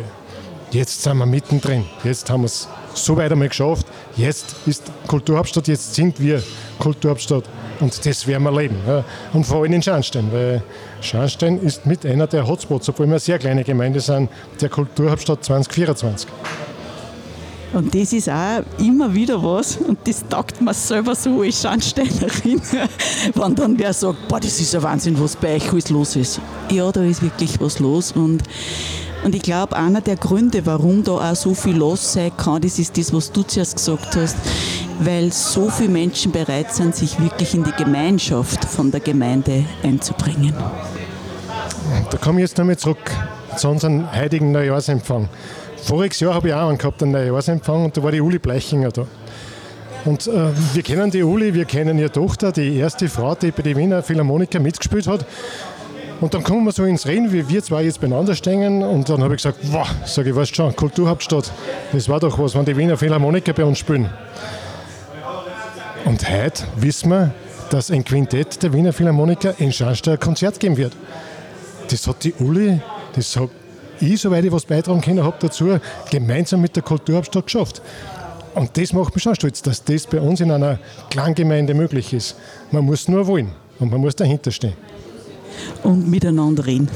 Jetzt 0.72 1.03
sind 1.03 1.17
wir 1.17 1.25
mittendrin. 1.25 1.86
Jetzt 2.03 2.29
haben 2.29 2.41
wir 2.41 2.46
es 2.46 2.67
so 2.93 3.17
weit 3.17 3.31
einmal 3.31 3.50
geschafft. 3.50 3.86
Jetzt 4.15 4.55
ist 4.65 4.84
Kulturhauptstadt, 5.05 5.67
jetzt 5.67 5.93
sind 5.93 6.20
wir 6.20 6.41
Kulturhauptstadt. 6.79 7.43
Und 7.81 8.05
das 8.05 8.25
werden 8.25 8.43
wir 8.43 8.51
leben. 8.51 8.77
Ja. 8.88 9.03
Und 9.34 9.46
vor 9.46 9.63
allem 9.63 9.74
in 9.74 9.81
Scharnstein, 9.81 10.31
weil 10.31 10.63
Scharnstein 11.01 11.60
ist 11.60 11.86
mit 11.86 12.05
einer 12.05 12.27
der 12.27 12.48
Hotspots, 12.48 12.88
obwohl 12.89 13.08
wir 13.08 13.13
eine 13.13 13.20
sehr 13.20 13.38
kleine 13.38 13.63
Gemeinde 13.63 14.00
sind, 14.00 14.29
der 14.62 14.70
Kulturhauptstadt 14.70 15.43
2024. 15.43 16.29
Und 17.74 17.96
das 17.96 18.12
ist 18.12 18.30
auch 18.30 18.63
immer 18.80 19.13
wieder 19.13 19.42
was 19.42 19.78
und 19.78 20.00
das 20.06 20.25
taugt 20.28 20.60
mir 20.60 20.74
selber 20.74 21.16
so 21.16 21.42
als 21.42 21.62
Schandsteinerin, 21.62 22.62
wenn 23.34 23.56
dann 23.56 23.80
wer 23.80 23.94
sagt, 23.94 24.28
boah, 24.28 24.40
das 24.42 24.60
ist 24.60 24.75
ein 24.75 24.84
Wahnsinn, 24.84 25.18
was 25.20 25.38
bei 25.38 25.56
euch 25.56 25.72
alles 25.72 25.90
los 25.90 26.16
ist. 26.18 26.42
Ja, 26.70 26.92
da 26.92 27.01
ist 27.01 27.22
wirklich 27.22 27.60
was 27.62 27.80
los 27.80 28.12
und 28.12 28.44
und 29.24 29.36
ich 29.36 29.44
glaube, 29.44 29.75
einer 29.75 30.01
der 30.01 30.16
Gründe, 30.16 30.66
warum 30.66 31.04
da 31.04 31.12
auch 31.32 31.36
so 31.36 31.54
viel 31.54 31.75
los 31.75 32.13
sein 32.13 32.32
kann, 32.36 32.60
das 32.60 32.80
ist 32.80 32.98
das, 32.98 33.13
was 33.13 33.32
du 33.32 33.44
zuerst 33.44 33.75
gesagt 33.75 34.16
hast, 34.16 34.36
weil 35.00 35.32
so 35.32 35.70
viele 35.70 35.90
Menschen 35.90 36.32
bereit 36.32 36.74
sind, 36.74 36.96
sich 36.96 37.20
wirklich 37.20 37.54
in 37.54 37.63
die 37.63 37.72
Gemeinschaft 37.72 38.66
von 38.66 38.90
der 38.90 39.00
Gemeinde 39.00 39.66
einzubringen. 39.84 40.56
Da 42.10 42.18
komme 42.18 42.40
ich 42.40 42.48
jetzt 42.48 42.58
nochmal 42.58 42.78
zurück 42.78 43.12
zu 43.58 43.70
unserem 43.70 44.12
heutigen 44.12 44.51
Neujahrsempfang. 44.51 45.30
Voriges 45.84 46.20
Jahr 46.20 46.34
habe 46.36 46.50
ich 46.50 46.54
auch 46.54 46.70
einen 46.70 46.78
gehabt, 46.78 47.02
einen 47.02 47.12
Neujahrsempfang, 47.12 47.86
und 47.86 47.98
da 47.98 48.04
war 48.04 48.12
die 48.12 48.22
Uli 48.22 48.40
Bleichinger 48.40 48.92
da. 48.92 49.06
Und 50.06 50.28
äh, 50.28 50.50
wir 50.74 50.84
kennen 50.84 51.12
die 51.12 51.24
Uli, 51.24 51.54
wir 51.54 51.66
kennen 51.66 51.98
ihre 52.00 52.12
Tochter, 52.12 52.52
die 52.52 52.78
erste 52.78 53.08
Frau, 53.08 53.36
die 53.36 53.52
bei 53.52 53.62
den 53.62 53.78
Wiener 53.78 54.02
Philharmoniker 54.02 54.60
mitgespielt 54.60 55.08
hat. 55.08 55.26
Und 56.20 56.34
dann 56.34 56.44
kommen 56.44 56.64
wir 56.66 56.72
so 56.72 56.84
ins 56.84 57.08
Reden, 57.08 57.32
wie 57.32 57.48
wir 57.50 57.64
zwei 57.64 57.84
jetzt 57.84 58.00
beieinander 58.00 58.36
stehen. 58.36 58.84
Und 58.84 59.10
dann 59.10 59.24
habe 59.24 59.36
ich 59.36 59.42
gesagt, 59.42 59.60
wow, 59.72 59.88
sag 60.06 60.28
ich, 60.28 60.36
weißt 60.36 60.56
schon, 60.56 60.76
Kulturhauptstadt, 60.76 61.52
das 61.92 62.10
war 62.10 62.20
doch 62.20 62.38
was, 62.38 62.56
wenn 62.56 62.66
die 62.66 62.78
Wiener 62.78 62.96
Philharmoniker 62.98 63.54
bei 63.54 63.66
uns 63.66 63.80
spielen. 63.80 64.10
Und 66.06 66.30
heute 66.30 66.64
wissen 66.78 67.10
wir, 67.10 67.32
dass 67.72 67.90
ein 67.90 68.04
Quintett 68.04 68.62
der 68.62 68.74
Wiener 68.74 68.94
Philharmoniker 68.94 69.56
in 69.60 69.72
Scharnstein 69.72 70.16
ein 70.16 70.20
Konzert 70.20 70.60
geben 70.60 70.78
wird. 70.78 70.94
Das 71.90 72.08
hat 72.08 72.24
die 72.24 72.34
Uli, 72.34 72.82
das 73.16 73.36
habe 73.36 73.50
ich, 74.01 74.22
soweit 74.22 74.43
ich 74.46 74.51
was 74.51 74.65
beitragen 74.65 75.01
können 75.01 75.24
habe 75.24 75.38
dazu, 75.39 75.79
gemeinsam 76.10 76.62
mit 76.62 76.75
der 76.75 76.84
Kulturhauptstadt 76.84 77.46
geschafft. 77.46 77.81
Und 78.55 78.77
das 78.77 78.91
macht 78.93 79.15
mich 79.15 79.24
schon 79.24 79.36
stolz, 79.36 79.62
dass 79.62 79.84
das 79.84 80.08
bei 80.08 80.20
uns 80.20 80.41
in 80.41 80.51
einer 80.51 80.79
Klanggemeinde 81.10 81.74
möglich 81.74 82.13
ist. 82.13 82.36
Man 82.72 82.86
muss 82.86 83.08
nur 83.08 83.27
wollen 83.27 83.51
und 83.79 83.91
man 83.91 84.01
muss 84.01 84.15
dahinter 84.15 84.51
stehen 84.51 84.74
und 85.84 86.10
miteinander 86.10 86.65
reden. 86.65 86.89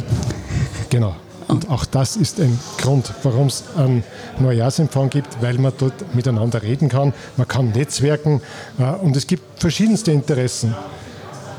Genau. 0.89 1.15
Und 1.47 1.69
auch 1.69 1.85
das 1.85 2.15
ist 2.15 2.39
ein 2.39 2.59
Grund, 2.79 3.13
warum 3.21 3.47
es 3.47 3.63
einen 3.77 4.03
Neujahrsempfang 4.39 5.11
gibt, 5.11 5.41
weil 5.41 5.59
man 5.59 5.73
dort 5.77 6.15
miteinander 6.15 6.63
reden 6.63 6.89
kann, 6.89 7.13
man 7.37 7.47
kann 7.47 7.69
netzwerken 7.69 8.41
äh, 8.79 8.83
und 8.83 9.15
es 9.15 9.27
gibt 9.27 9.43
verschiedenste 9.59 10.11
Interessen. 10.11 10.73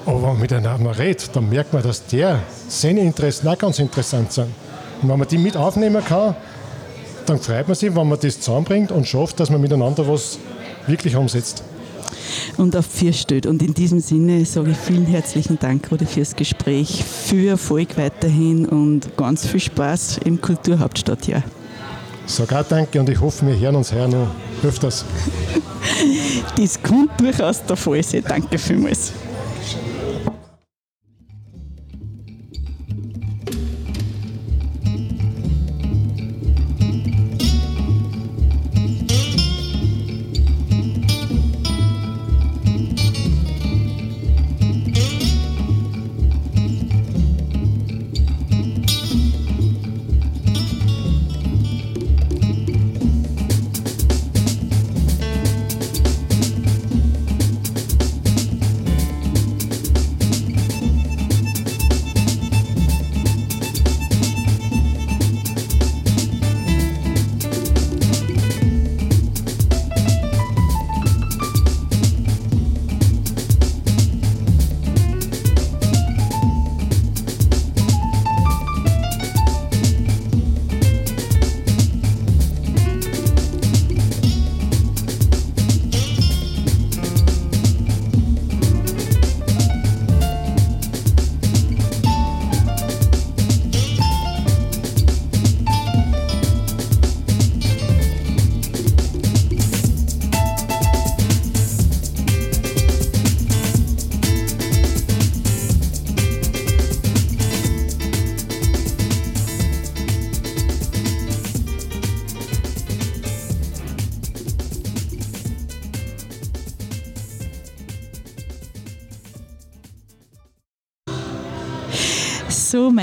Aber 0.04 0.16
wenn 0.16 0.28
man 0.28 0.40
miteinander 0.40 0.98
redet, 0.98 1.30
dann 1.34 1.48
merkt 1.48 1.72
man, 1.72 1.84
dass 1.84 2.04
der 2.06 2.40
seine 2.68 3.00
Interessen 3.00 3.46
auch 3.46 3.58
ganz 3.58 3.78
interessant 3.78 4.32
sind. 4.32 4.48
Und 5.02 5.08
wenn 5.08 5.18
man 5.18 5.28
die 5.28 5.38
mit 5.38 5.56
aufnehmen 5.56 6.04
kann, 6.04 6.36
dann 7.26 7.38
freut 7.38 7.66
man 7.68 7.74
sich, 7.74 7.94
wenn 7.94 8.08
man 8.08 8.18
das 8.20 8.40
zusammenbringt 8.40 8.92
und 8.92 9.06
schafft, 9.06 9.40
dass 9.40 9.50
man 9.50 9.60
miteinander 9.60 10.06
was 10.08 10.38
wirklich 10.86 11.16
umsetzt 11.16 11.62
und 12.56 12.76
auf 12.76 12.86
vier 12.86 13.12
steht. 13.12 13.46
Und 13.46 13.62
in 13.62 13.74
diesem 13.74 14.00
Sinne 14.00 14.44
sage 14.44 14.70
ich 14.70 14.76
vielen 14.76 15.06
herzlichen 15.06 15.58
Dank, 15.58 15.90
Rudi, 15.90 16.06
fürs 16.06 16.34
Gespräch, 16.34 17.04
viel 17.04 17.48
Erfolg 17.48 17.96
weiterhin 17.96 18.66
und 18.66 19.16
ganz 19.16 19.46
viel 19.46 19.60
Spaß 19.60 20.18
im 20.24 20.40
Kulturhauptstadtjahr. 20.40 21.42
Auch 22.40 22.62
danke 22.68 22.98
und 22.98 23.08
ich 23.08 23.20
hoffe, 23.20 23.46
wir 23.46 23.58
hören 23.58 23.76
uns 23.76 23.92
her 23.92 24.08
noch 24.08 24.28
öfters. 24.64 25.04
das 26.56 26.82
kommt 26.82 27.20
durchaus 27.20 27.62
der 27.64 27.76
Fall 27.76 28.02
sein. 28.02 28.24
Danke 28.26 28.58
vielmals. 28.58 29.12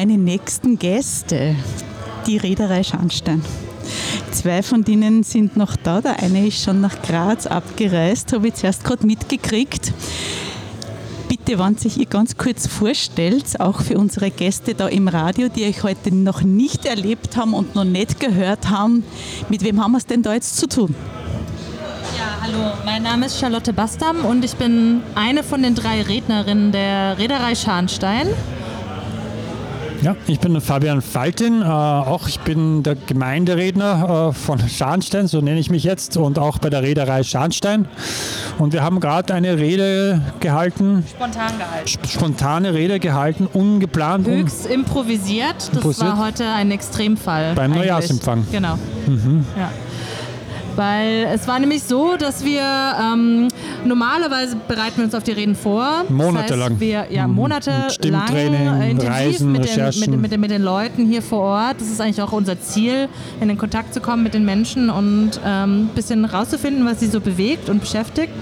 Meine 0.06 0.18
nächsten 0.18 0.78
Gäste, 0.78 1.56
die 2.28 2.36
Reederei 2.36 2.84
Scharnstein. 2.84 3.42
Zwei 4.32 4.62
von 4.62 4.84
denen 4.84 5.24
sind 5.24 5.56
noch 5.56 5.78
da. 5.78 6.02
Der 6.02 6.20
eine 6.22 6.46
ist 6.46 6.62
schon 6.62 6.82
nach 6.82 7.02
Graz 7.04 7.48
abgereist, 7.48 8.34
habe 8.34 8.50
ich 8.50 8.56
zuerst 8.56 8.84
gerade 8.84 9.08
mitgekriegt. 9.08 9.94
Bitte, 11.30 11.58
wenn 11.58 11.78
sich 11.78 11.98
ihr 11.98 12.06
ganz 12.06 12.36
kurz 12.36 12.68
vorstellt, 12.68 13.62
auch 13.62 13.80
für 13.80 13.98
unsere 13.98 14.30
Gäste 14.30 14.76
da 14.76 14.90
im 14.90 15.08
Radio, 15.08 15.48
die 15.48 15.64
euch 15.64 15.84
heute 15.84 16.14
noch 16.14 16.42
nicht 16.42 16.86
erlebt 16.86 17.38
haben 17.38 17.54
und 17.54 17.74
noch 17.74 17.86
nicht 17.86 18.20
gehört 18.20 18.70
haben, 18.70 19.06
mit 19.48 19.64
wem 19.64 19.82
haben 19.82 19.94
wir 19.94 20.00
es 20.00 20.06
denn 20.06 20.22
da 20.22 20.34
jetzt 20.34 20.58
zu 20.58 20.68
tun? 20.68 20.94
Ja, 22.18 22.42
hallo, 22.42 22.74
mein 22.84 23.04
Name 23.04 23.28
ist 23.28 23.40
Charlotte 23.40 23.72
Bastam 23.72 24.26
und 24.26 24.44
ich 24.44 24.56
bin 24.56 25.02
eine 25.16 25.44
von 25.44 25.64
den 25.64 25.76
drei 25.76 26.02
Rednerinnen 26.02 26.74
der 26.74 27.18
Reederei 27.18 27.56
Scharnstein. 27.56 28.28
Ja, 30.04 30.18
ich 30.28 30.42
bin 30.42 30.60
Fabian 30.60 31.02
Faltin, 31.02 31.62
äh, 31.62 31.66
auch 31.66 32.28
ich 32.28 32.42
bin 32.42 32.84
der 32.84 32.96
Gemeinderedner 32.96 34.32
äh, 34.32 34.34
von 34.34 34.60
Scharnstein, 34.60 35.28
so 35.28 35.40
nenne 35.40 35.62
ich 35.62 35.70
mich 35.70 35.86
jetzt, 35.86 36.18
und 36.18 36.38
auch 36.38 36.58
bei 36.58 36.70
der 36.70 36.84
Reederei 36.84 37.24
Scharnstein. 37.24 37.88
Und 38.60 38.74
wir 38.74 38.84
haben 38.84 39.00
gerade 39.00 39.34
eine 39.34 39.58
Rede 39.58 40.22
gehalten. 40.42 41.06
Spontan 41.10 41.58
gehalten. 41.58 42.08
Spontane 42.08 42.74
Rede 42.74 43.00
gehalten, 43.00 43.48
ungeplant. 43.52 44.28
Höchst 44.28 44.66
improvisiert. 44.66 45.56
Das 45.56 45.70
improvisiert. 45.70 46.08
war 46.10 46.18
heute 46.18 46.50
ein 46.50 46.72
Extremfall. 46.72 47.54
Beim 47.56 47.72
eigentlich. 47.72 47.88
Neujahrsempfang. 47.88 48.46
Genau. 48.52 48.78
Mhm. 49.08 49.46
Ja. 49.58 49.70
Weil 50.76 51.28
es 51.34 51.48
war 51.48 51.60
nämlich 51.60 51.84
so, 51.84 52.16
dass 52.18 52.44
wir 52.44 52.62
ähm, 52.62 53.48
normalerweise 53.86 54.56
bereiten 54.68 54.98
wir 54.98 55.06
uns 55.06 55.16
auf 55.16 55.24
die 55.24 55.32
Reden 55.32 55.56
vor. 55.56 56.06
Monatelang. 56.10 56.60
Das 56.60 56.70
heißt, 56.72 56.80
wir, 56.80 57.06
ja, 57.12 57.28
mhm. 57.28 57.36
monatelang 57.36 58.34
äh, 58.34 58.92
intensiv 58.92 59.10
Reisen, 59.10 59.52
mit, 59.52 59.66
den, 59.66 59.86
mit, 59.86 60.22
mit, 60.22 60.40
mit, 60.40 60.52
den 60.52 60.64
Leuten 60.64 61.06
hier 61.06 61.22
vor 61.22 61.42
Ort. 61.42 61.76
Das 61.80 61.88
ist 61.88 62.02
eigentlich 62.02 62.22
auch 62.22 62.32
unser 62.32 62.60
Ziel, 62.60 63.08
in 63.40 63.48
den 63.48 63.58
Kontakt 63.58 63.94
zu 63.94 64.02
kommen 64.02 64.24
mit 64.24 64.34
den 64.34 64.46
Menschen 64.46 64.90
und 64.90 65.40
ein 65.44 65.70
ähm, 65.70 65.90
bisschen 65.96 66.26
rauszufinden, 66.26 66.86
was 66.86 67.00
sie 67.00 67.08
so 67.08 67.20
bewegt 67.20 67.70
und 67.70 67.82
beschäftigt. 67.82 68.34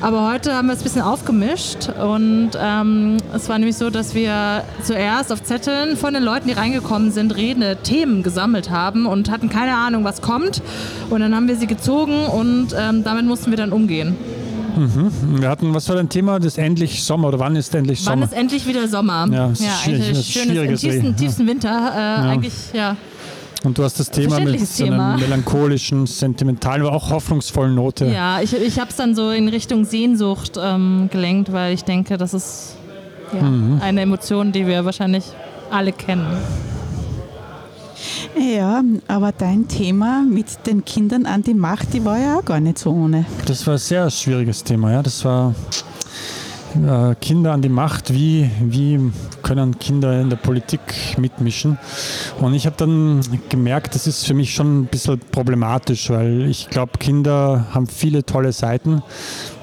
Aber 0.00 0.30
heute 0.30 0.54
haben 0.54 0.68
wir 0.68 0.74
es 0.74 0.80
ein 0.80 0.84
bisschen 0.84 1.02
aufgemischt 1.02 1.88
und 1.88 2.50
ähm, 2.56 3.16
es 3.34 3.48
war 3.48 3.58
nämlich 3.58 3.76
so, 3.76 3.90
dass 3.90 4.14
wir 4.14 4.62
zuerst 4.84 5.32
auf 5.32 5.42
Zetteln 5.42 5.96
von 5.96 6.14
den 6.14 6.22
Leuten, 6.22 6.46
die 6.46 6.54
reingekommen 6.54 7.10
sind, 7.10 7.34
Rede, 7.36 7.76
Themen 7.82 8.22
gesammelt 8.22 8.70
haben 8.70 9.06
und 9.06 9.30
hatten 9.30 9.48
keine 9.48 9.74
Ahnung, 9.74 10.04
was 10.04 10.22
kommt. 10.22 10.62
Und 11.10 11.20
dann 11.20 11.34
haben 11.34 11.48
wir 11.48 11.56
sie 11.56 11.66
gezogen 11.66 12.26
und 12.26 12.68
ähm, 12.78 13.02
damit 13.02 13.26
mussten 13.26 13.50
wir 13.50 13.56
dann 13.56 13.72
umgehen. 13.72 14.16
Mhm. 14.76 15.40
Wir 15.40 15.48
hatten, 15.48 15.74
was 15.74 15.88
war 15.88 15.96
dein 15.96 16.08
Thema? 16.08 16.38
Das 16.38 16.58
endlich 16.58 17.02
Sommer 17.02 17.28
oder 17.28 17.40
wann 17.40 17.56
ist 17.56 17.74
endlich 17.74 18.00
Sommer? 18.00 18.20
Wann 18.20 18.28
ist 18.28 18.34
endlich 18.34 18.66
wieder 18.68 18.86
Sommer? 18.86 19.26
Ja, 19.32 19.48
das 19.48 19.60
ja, 19.60 19.66
ist 19.66 19.88
eigentlich 19.88 20.26
schönes, 20.26 20.84
im 20.84 20.90
tiefsten, 20.90 21.16
tiefsten 21.16 21.46
Winter. 21.48 21.68
Äh, 21.68 21.98
ja. 21.98 22.30
Eigentlich, 22.30 22.54
ja 22.72 22.96
Und 23.64 23.76
du 23.76 23.82
hast 23.82 23.98
das 23.98 24.10
Thema 24.10 24.38
mit 24.38 24.60
so 24.60 24.84
einer 24.84 25.16
melancholischen, 25.16 26.06
sentimentalen, 26.06 26.82
aber 26.82 26.92
auch 26.92 27.10
hoffnungsvollen 27.10 27.74
Note. 27.74 28.06
Ja, 28.06 28.40
ich, 28.40 28.54
ich 28.54 28.78
habe 28.78 28.90
es 28.90 28.96
dann 28.96 29.16
so 29.16 29.30
in 29.30 29.48
Richtung 29.48 29.84
Sehnsucht 29.84 30.52
ähm, 30.60 31.08
gelenkt, 31.10 31.52
weil 31.52 31.74
ich 31.74 31.82
denke, 31.82 32.16
das 32.18 32.34
ist 32.34 32.76
ja, 33.32 33.42
mhm. 33.42 33.80
eine 33.82 34.02
Emotion, 34.02 34.52
die 34.52 34.66
wir 34.66 34.84
wahrscheinlich 34.84 35.24
alle 35.70 35.92
kennen. 35.92 36.26
Ja, 38.38 38.82
aber 39.08 39.32
dein 39.32 39.66
Thema 39.66 40.22
mit 40.28 40.66
den 40.66 40.84
Kindern 40.84 41.26
an 41.26 41.42
die 41.42 41.54
Macht, 41.54 41.92
die 41.92 42.04
war 42.04 42.18
ja 42.18 42.38
auch 42.38 42.44
gar 42.44 42.60
nicht 42.60 42.78
so 42.78 42.90
ohne. 42.90 43.24
Das 43.46 43.66
war 43.66 43.74
ein 43.74 43.78
sehr 43.78 44.08
schwieriges 44.10 44.62
Thema, 44.62 44.92
ja. 44.92 45.02
Das 45.02 45.24
war 45.24 45.54
äh, 46.74 47.14
Kinder 47.20 47.52
an 47.52 47.62
die 47.62 47.68
Macht, 47.68 48.12
wie, 48.12 48.50
wie 48.60 49.10
können 49.42 49.78
Kinder 49.78 50.20
in 50.20 50.30
der 50.30 50.36
Politik 50.36 50.80
mitmischen. 51.16 51.78
Und 52.40 52.54
ich 52.54 52.66
habe 52.66 52.76
dann 52.76 53.20
gemerkt, 53.48 53.94
das 53.94 54.06
ist 54.06 54.26
für 54.26 54.34
mich 54.34 54.54
schon 54.54 54.80
ein 54.80 54.86
bisschen 54.86 55.18
problematisch, 55.32 56.10
weil 56.10 56.46
ich 56.48 56.68
glaube, 56.68 56.92
Kinder 56.98 57.66
haben 57.72 57.86
viele 57.86 58.24
tolle 58.24 58.52
Seiten, 58.52 59.02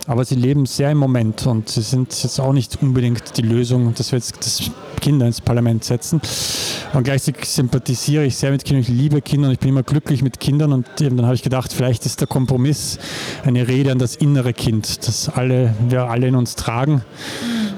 aber 0.08 0.24
sie 0.24 0.36
leben 0.36 0.65
sehr 0.65 0.91
im 0.91 1.00
Moment 1.00 1.48
und 1.48 1.70
sie 1.70 1.82
sind 1.82 2.22
jetzt 2.24 2.39
auch 2.39 2.54
nicht 2.54 2.82
unbedingt 2.82 3.38
die 3.38 3.41
Lösung, 3.41 3.94
dass 3.96 4.12
wir 4.12 4.20
jetzt 4.20 4.38
das 4.39 4.70
Kinder 5.02 5.26
ins 5.26 5.41
Parlament 5.41 5.84
setzen. 5.84 6.22
Und 6.94 7.04
gleichzeitig 7.04 7.46
sympathisiere 7.46 8.24
ich 8.24 8.36
sehr 8.38 8.52
mit 8.52 8.63
Kindern, 8.65 8.82
ich 8.84 8.88
liebe 8.88 9.22
Kinder 9.22 9.48
und 9.48 9.54
ich 9.54 9.60
bin 9.60 9.70
immer 9.70 9.84
glücklich 9.84 10.22
mit 10.22 10.39
Kindern. 10.39 10.74
Und 10.74 11.02
eben 11.02 11.18
dann 11.18 11.26
habe 11.26 11.36
ich 11.36 11.41
gedacht, 11.41 11.74
vielleicht 11.74 12.06
ist 12.06 12.22
der 12.22 12.28
Kompromiss 12.28 13.00
eine 13.44 13.68
Rede 13.68 13.91
an 13.91 14.00
das 14.00 14.15
innere 14.15 14.54
Kind, 14.54 15.08
das 15.08 15.28
alle, 15.30 15.74
wir 15.89 16.10
alle 16.10 16.28
in 16.28 16.36
uns 16.36 16.56
tragen. 16.56 17.02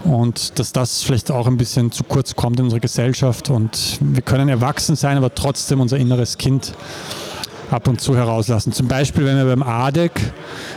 Und 0.04 0.60
dass 0.60 0.74
das 0.74 1.04
vielleicht 1.04 1.32
auch 1.32 1.48
ein 1.48 1.58
bisschen 1.58 1.92
zu 1.92 2.04
kurz 2.04 2.36
kommt 2.36 2.60
in 2.60 2.66
unserer 2.66 2.82
Gesellschaft. 2.82 3.50
Und 3.50 4.00
wir 4.02 4.22
können 4.22 4.50
erwachsen 4.50 4.98
sein, 4.98 5.18
aber 5.18 5.34
trotzdem 5.34 5.80
unser 5.80 5.98
inneres 5.98 6.38
Kind 6.38 6.74
ab 7.72 7.88
und 7.88 8.02
zu 8.02 8.16
herauslassen. 8.16 8.72
Zum 8.72 8.88
Beispiel, 8.88 9.26
wenn 9.26 9.38
wir 9.38 9.46
beim 9.46 9.64
ADEC 9.64 10.12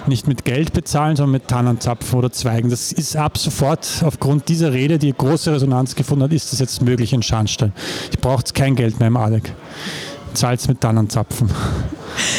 nicht 0.07 0.26
mit 0.26 0.44
Geld 0.44 0.72
bezahlen, 0.72 1.16
sondern 1.16 1.33
mit 1.33 1.48
Tannenzapfen 1.48 2.18
oder 2.18 2.31
Zweigen. 2.33 2.70
Das 2.70 2.92
ist 2.92 3.16
ab 3.16 3.38
sofort 3.38 4.03
aufgrund 4.05 4.48
dieser 4.48 4.72
Rede, 4.72 4.98
die 4.98 5.12
große 5.12 5.53
Resonanz 5.53 5.94
gefunden 5.94 6.24
hat, 6.24 6.33
ist 6.33 6.53
das 6.53 6.59
jetzt 6.59 6.83
möglich 6.83 7.12
in 7.12 7.22
Scharnstein. 7.22 7.72
Ich 8.11 8.18
brauche 8.18 8.42
kein 8.55 8.74
Geld 8.74 8.98
mehr 8.98 9.09
im 9.09 9.16
ADEC. 9.16 9.53
Zahlt 10.35 10.61
es 10.61 10.69
mit 10.69 10.81
Tannenzapfen. 10.81 11.51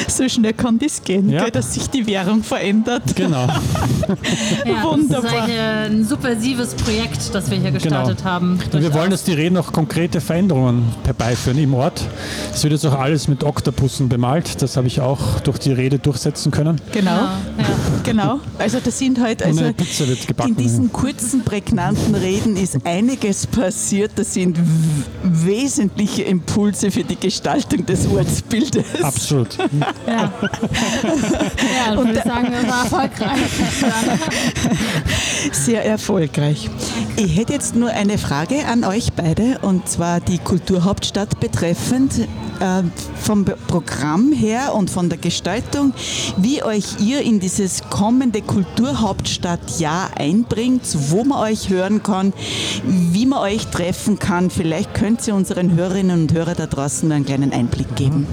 so 0.07 0.27
schnell 0.27 0.53
kann 0.53 0.79
das 0.79 1.03
gehen, 1.03 1.29
ja. 1.29 1.43
gell, 1.43 1.51
dass 1.51 1.73
sich 1.73 1.89
die 1.89 2.05
Währung 2.05 2.43
verändert. 2.43 3.15
Genau. 3.15 3.47
ja, 4.65 4.83
Wunderbar. 4.83 5.31
Das 5.31 5.49
ist 5.49 5.57
ein 5.57 6.05
subversives 6.05 6.75
Projekt, 6.75 7.33
das 7.33 7.49
wir 7.49 7.57
hier 7.57 7.71
gestartet 7.71 8.17
genau. 8.17 8.29
haben. 8.29 8.59
Und 8.71 8.81
wir 8.81 8.93
wollen, 8.93 9.11
dass 9.11 9.23
die 9.23 9.33
Reden 9.33 9.57
auch 9.57 9.71
konkrete 9.71 10.21
Veränderungen 10.21 10.85
herbeiführen 11.05 11.57
im 11.57 11.73
Ort. 11.73 12.03
Es 12.53 12.63
wird 12.63 12.73
jetzt 12.73 12.85
auch 12.85 12.97
alles 12.97 13.27
mit 13.27 13.43
Oktopussen 13.43 14.09
bemalt. 14.09 14.61
Das 14.61 14.77
habe 14.77 14.87
ich 14.87 15.01
auch 15.01 15.39
durch 15.41 15.57
die 15.57 15.71
Rede 15.71 15.99
durchsetzen 15.99 16.51
können. 16.51 16.79
Genau. 16.91 17.11
Ja. 17.11 17.39
Genau. 18.03 18.39
Also 18.57 18.79
das 18.83 18.97
sind 18.97 19.19
halt 19.19 19.43
also 19.43 19.63
in 19.63 20.55
diesen 20.55 20.91
kurzen 20.91 21.43
prägnanten 21.43 22.15
Reden 22.15 22.57
ist 22.57 22.83
einiges 22.83 23.45
passiert. 23.45 24.13
Das 24.15 24.33
sind 24.33 24.57
wesentliche 25.23 26.23
Impulse 26.23 26.89
für 26.89 27.03
die 27.03 27.15
Gestaltung 27.15 27.80
des 27.85 28.07
Ortsbildes. 28.07 28.85
Absolut. 29.01 29.57
Ja. 30.07 30.33
ja, 31.85 31.99
und 31.99 32.07
würde 32.07 32.21
sagen, 32.25 32.51
das 32.51 32.67
war 32.67 32.83
erfolgreich. 32.83 33.39
Sehr 35.51 35.85
erfolgreich. 35.85 36.69
Ich 37.15 37.37
hätte 37.37 37.53
jetzt 37.53 37.75
nur 37.75 37.89
eine 37.89 38.17
Frage 38.17 38.65
an 38.65 38.83
euch 38.83 39.13
beide 39.13 39.59
und 39.61 39.87
zwar 39.87 40.19
die 40.19 40.37
Kulturhauptstadt 40.37 41.39
betreffend 41.39 42.27
äh, 42.61 42.83
vom 43.19 43.43
Programm 43.67 44.31
her 44.31 44.73
und 44.73 44.89
von 44.89 45.09
der 45.09 45.17
Gestaltung, 45.17 45.93
wie 46.37 46.63
euch 46.63 46.99
ihr 46.99 47.21
in 47.21 47.39
dieses 47.39 47.81
kommende 47.89 48.41
Kulturhauptstadtjahr 48.41 50.11
einbringt, 50.15 50.83
wo 51.09 51.23
man 51.23 51.39
euch 51.39 51.69
hören 51.69 52.03
kann, 52.03 52.33
wie 52.85 53.25
man 53.25 53.39
euch 53.39 53.67
treffen 53.67 54.19
kann. 54.19 54.49
Vielleicht 54.49 54.93
könnt 54.93 55.27
ihr 55.27 55.35
unseren 55.35 55.75
Hörerinnen 55.75 56.21
und 56.21 56.33
Hörern 56.33 56.55
da 56.57 56.67
draußen 56.67 57.11
einen 57.11 57.25
kleinen 57.25 57.51
Einblick 57.51 57.95
geben. 57.95 58.27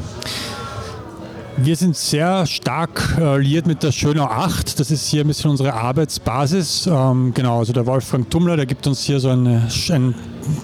Wir 1.60 1.74
sind 1.74 1.96
sehr 1.96 2.46
stark 2.46 3.16
äh, 3.18 3.22
alliiert 3.24 3.66
mit 3.66 3.82
der 3.82 3.90
Schönau 3.90 4.26
8. 4.26 4.78
Das 4.78 4.92
ist 4.92 5.08
hier 5.08 5.24
ein 5.24 5.26
bisschen 5.26 5.50
unsere 5.50 5.74
Arbeitsbasis. 5.74 6.86
Ähm, 6.86 7.34
genau, 7.34 7.58
also 7.58 7.72
der 7.72 7.84
Wolfgang 7.84 8.30
Tummler, 8.30 8.56
der 8.56 8.64
gibt 8.64 8.86
uns 8.86 9.02
hier 9.02 9.18
so 9.18 9.30
eine, 9.30 9.66
ein 9.90 10.14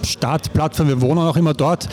Startplattform. 0.03 0.87
Wir 0.87 1.01
wohnen 1.01 1.19
auch 1.19 1.37
immer 1.37 1.53
dort 1.53 1.87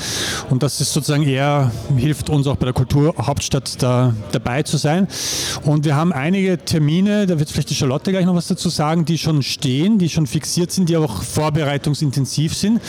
und 0.50 0.62
das 0.62 0.81
ist 0.81 0.92
sozusagen 0.92 1.22
eher, 1.22 1.70
hilft 1.96 2.31
uns 2.31 2.46
auch 2.46 2.57
bei 2.57 2.66
der 2.66 2.74
Kulturhauptstadt 2.74 3.83
da, 3.83 4.14
dabei 4.33 4.62
zu 4.62 4.76
sein. 4.76 5.09
Und 5.64 5.85
wir 5.85 5.96
haben 5.96 6.12
einige 6.12 6.59
Termine, 6.59 7.26
da 7.26 7.38
wird 7.38 7.50
vielleicht 7.50 7.70
die 7.70 7.74
Charlotte 7.74 8.11
gleich 8.11 8.26
noch 8.26 8.35
was 8.35 8.48
dazu 8.48 8.68
sagen, 8.68 9.05
die 9.05 9.18
schon 9.18 9.42
stehen, 9.42 9.98
die 9.98 10.09
schon 10.09 10.26
fixiert 10.26 10.72
sind, 10.72 10.88
die 10.88 10.96
auch 10.96 11.22
vorbereitungsintensiv 11.22 12.55
sind. 12.55 12.81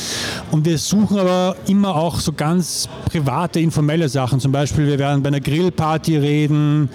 Und 0.51 0.65
wir 0.65 0.77
suchen 0.77 1.19
aber 1.19 1.55
immer 1.67 1.95
auch 1.95 2.19
so 2.19 2.33
ganz 2.33 2.87
private, 3.05 3.59
informelle 3.59 4.09
Sachen. 4.09 4.39
Zum 4.39 4.51
Beispiel, 4.51 4.87
wir 4.87 4.99
werden 4.99 5.23
bei 5.23 5.27
einer 5.27 5.39
Grillparty 5.39 6.17
reden, 6.17 6.89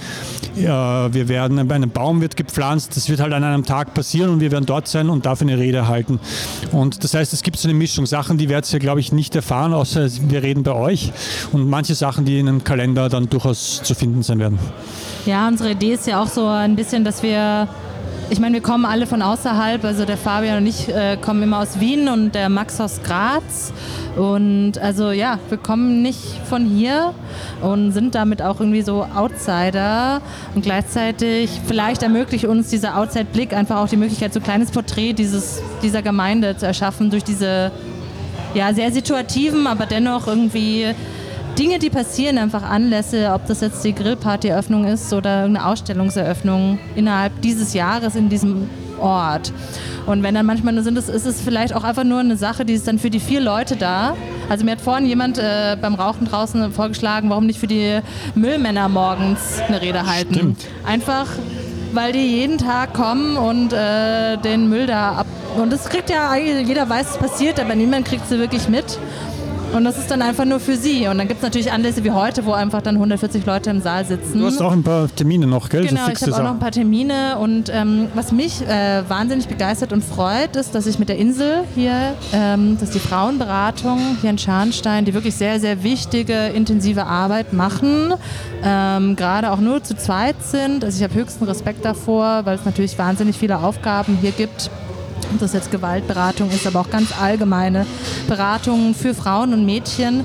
wir 0.55 1.29
werden 1.29 1.69
bei 1.69 1.75
einem 1.75 1.91
Baum 1.91 2.21
wird 2.21 2.37
gepflanzt, 2.37 2.97
das 2.97 3.09
wird 3.09 3.21
halt 3.21 3.33
an 3.33 3.45
einem 3.45 3.65
Tag 3.65 3.95
passieren 3.95 4.31
und 4.31 4.41
wir 4.41 4.51
werden 4.51 4.67
dort 4.67 4.89
sein 4.89 5.09
und 5.09 5.27
dafür 5.27 5.47
eine 5.47 5.59
Rede 5.59 5.89
halten. 5.89 6.19
Und 6.73 7.05
das 7.05 7.15
heißt, 7.15 7.33
es 7.33 7.43
gibt 7.43 7.59
so 7.59 7.69
eine 7.69 7.77
Mischung 7.77 7.98
Sachen, 8.07 8.39
die 8.39 8.49
werdet 8.49 8.73
ihr, 8.73 8.79
glaube 8.79 9.01
ich, 9.01 9.13
nicht 9.13 9.35
erfahren, 9.37 9.73
außer 9.73 10.09
wir 10.29 10.43
reden 10.43 10.63
bei 10.63 10.73
euch. 10.73 11.13
Und 11.53 11.69
manche 11.69 11.95
Sachen, 11.95 12.25
die 12.25 12.39
in 12.39 12.49
einem 12.49 12.65
Kalender 12.65 13.09
dann 13.09 13.29
durchaus 13.29 13.83
zu 13.83 13.95
finden 13.95 14.23
sein 14.23 14.39
werden. 14.39 14.59
Ja, 15.27 15.49
unsere 15.49 15.73
Idee 15.73 15.95
ist 15.95 16.07
ja 16.07 16.23
auch 16.23 16.29
so 16.29 16.47
ein 16.47 16.77
bisschen, 16.77 17.05
dass 17.05 17.23
wir 17.23 17.69
ich 18.31 18.41
meine, 18.41 18.55
wir 18.55 18.63
kommen 18.63 18.85
alle 18.85 19.07
von 19.07 19.23
außerhalb. 19.23 19.83
Also 19.85 20.05
der 20.05 20.19
Fabian 20.19 20.59
und 20.59 20.67
ich 20.67 20.89
äh, 20.89 21.17
kommen 21.17 21.43
immer 21.43 21.61
aus 21.61 21.81
Wien 21.81 22.09
und 22.09 22.35
der 22.35 22.51
Max 22.51 22.79
aus 22.81 23.01
Graz. 23.03 23.73
Und 24.17 24.79
also 24.79 25.13
ja, 25.13 25.39
wir 25.49 25.57
kommen 25.57 26.03
nicht 26.03 26.21
von 26.49 26.67
hier 26.67 27.15
und 27.63 27.93
sind 27.93 28.15
damit 28.15 28.43
auch 28.43 28.61
irgendwie 28.61 28.83
so 28.83 29.07
Outsider. 29.15 30.21
Und 30.55 30.63
gleichzeitig 30.63 31.61
vielleicht 31.67 32.03
ermöglicht 32.03 32.45
uns 32.45 32.69
dieser 32.69 32.99
Outside-Blick 32.99 33.55
einfach 33.55 33.79
auch 33.79 33.89
die 33.89 33.97
Möglichkeit, 33.97 34.35
so 34.35 34.41
ein 34.41 34.45
kleines 34.45 34.71
Porträt 34.71 35.15
dieses, 35.15 35.63
dieser 35.83 36.03
Gemeinde 36.03 36.57
zu 36.57 36.67
erschaffen 36.67 37.11
durch 37.11 37.25
diese 37.25 37.71
ja, 38.55 38.73
sehr 38.73 38.93
situativen, 38.93 39.67
aber 39.67 39.87
dennoch 39.87 40.27
irgendwie 40.27 40.87
Dinge, 41.59 41.79
die 41.79 41.91
passieren, 41.91 42.39
einfach 42.39 42.63
Anlässe, 42.63 43.33
ob 43.35 43.47
das 43.47 43.61
jetzt 43.61 43.85
die 43.85 43.93
Grillparty-Eröffnung 43.93 44.85
ist 44.85 45.13
oder 45.13 45.45
eine 45.45 45.67
Ausstellungseröffnung 45.67 46.79
innerhalb 46.95 47.41
dieses 47.43 47.75
Jahres 47.75 48.15
in 48.15 48.29
diesem 48.29 48.69
Ort. 49.01 49.53
Und 50.07 50.23
wenn 50.23 50.35
dann 50.35 50.47
manchmal 50.47 50.73
nur 50.73 50.83
sind, 50.83 50.97
ist 50.97 51.09
es 51.09 51.41
vielleicht 51.41 51.75
auch 51.75 51.85
einfach 51.85 52.05
nur 52.05 52.21
eine 52.21 52.37
Sache, 52.37 52.65
die 52.65 52.75
ist 52.75 52.87
dann 52.87 52.99
für 52.99 53.11
die 53.11 53.21
vier 53.21 53.41
Leute 53.41 53.77
da. 53.77 54.17
Also 54.49 54.65
mir 54.65 54.73
hat 54.73 54.81
vorhin 54.81 55.07
jemand 55.07 55.39
äh, 55.39 55.77
beim 55.81 55.95
Rauchen 55.95 56.27
draußen 56.27 56.73
vorgeschlagen, 56.73 57.29
warum 57.29 57.47
nicht 57.47 57.59
für 57.59 57.67
die 57.67 58.01
Müllmänner 58.35 58.89
morgens 58.89 59.61
eine 59.67 59.83
Rede 59.83 60.07
halten. 60.07 60.35
Stimmt. 60.35 60.67
Einfach, 60.87 61.27
weil 61.93 62.13
die 62.13 62.37
jeden 62.39 62.59
Tag 62.59 62.95
kommen 62.95 63.37
und 63.37 63.73
äh, 63.73 64.37
den 64.39 64.69
Müll 64.69 64.87
da 64.87 65.13
ab. 65.13 65.27
Und 65.57 65.73
das 65.73 65.89
kriegt 65.89 66.11
ja 66.11 66.31
eigentlich, 66.31 66.69
jeder 66.69 66.89
weiß, 66.89 67.11
es 67.11 67.17
passiert, 67.17 67.59
aber 67.61 67.75
niemand 67.75 68.07
kriegt 68.07 68.29
sie 68.29 68.39
wirklich 68.39 68.69
mit. 68.69 68.99
Und 69.75 69.85
das 69.85 69.99
ist 69.99 70.11
dann 70.11 70.23
einfach 70.23 70.45
nur 70.45 70.61
für 70.61 70.77
sie. 70.77 71.07
Und 71.09 71.19
dann 71.19 71.29
gibt 71.29 71.39
es 71.39 71.43
natürlich 71.43 71.71
Anlässe 71.71 72.03
wie 72.03 72.11
heute, 72.11 72.47
wo 72.47 72.53
einfach 72.53 72.81
dann 72.81 72.95
140 72.95 73.45
Leute 73.45 73.71
im 73.71 73.83
Saal 73.83 74.05
sitzen. 74.05 74.39
Du 74.39 74.47
hast 74.47 74.63
auch 74.63 74.73
ein 74.73 74.83
paar 74.83 75.15
Termine 75.15 75.47
noch, 75.47 75.69
gell? 75.69 75.87
Genau, 75.87 76.09
ich 76.09 76.23
habe 76.23 76.35
auch 76.35 76.43
noch 76.43 76.51
ein 76.53 76.59
paar 76.59 76.71
Termine. 76.71 77.39
Und 77.39 77.71
ähm, 77.73 78.09
was 78.15 78.33
mich 78.33 78.63
äh, 78.63 79.03
wahnsinnig 79.09 79.47
begeistert 79.47 79.93
und 79.93 80.03
freut, 80.03 80.57
ist, 80.57 80.75
dass 80.75 80.87
ich 80.87 80.99
mit 80.99 81.09
der 81.09 81.19
Insel 81.19 81.65
hier, 81.75 82.15
ähm, 82.33 82.77
das 82.81 82.91
ist 82.91 82.95
die 82.95 83.07
Frauenberatung 83.07 84.01
hier 84.21 84.31
in 84.31 84.39
Scharnstein, 84.39 85.05
die 85.05 85.13
wirklich 85.13 85.35
sehr, 85.35 85.61
sehr 85.61 85.83
wichtige, 85.83 86.47
intensive 86.47 87.05
Arbeit 87.05 87.53
machen. 87.53 88.15
Ähm, 88.65 89.17
Gerade 89.17 89.53
auch 89.53 89.61
nur 89.61 89.83
zu 89.83 89.95
zweit 89.97 90.37
sind. 90.43 90.83
Also 90.83 90.97
ich 90.97 91.05
habe 91.05 91.15
höchsten 91.15 91.45
Respekt 91.45 91.85
davor, 91.85 92.41
weil 92.45 92.57
es 92.57 92.65
natürlich 92.65 92.99
wahnsinnig 92.99 93.37
viele 93.37 93.59
Aufgaben 93.59 94.17
hier 94.21 94.33
gibt 94.33 94.71
ob 95.33 95.39
das 95.39 95.53
jetzt 95.53 95.71
Gewaltberatung 95.71 96.51
ist, 96.51 96.67
aber 96.67 96.81
auch 96.81 96.91
ganz 96.91 97.19
allgemeine 97.19 97.87
Beratungen 98.27 98.95
für 98.95 99.15
Frauen 99.15 99.53
und 99.53 99.65
Mädchen. 99.65 100.25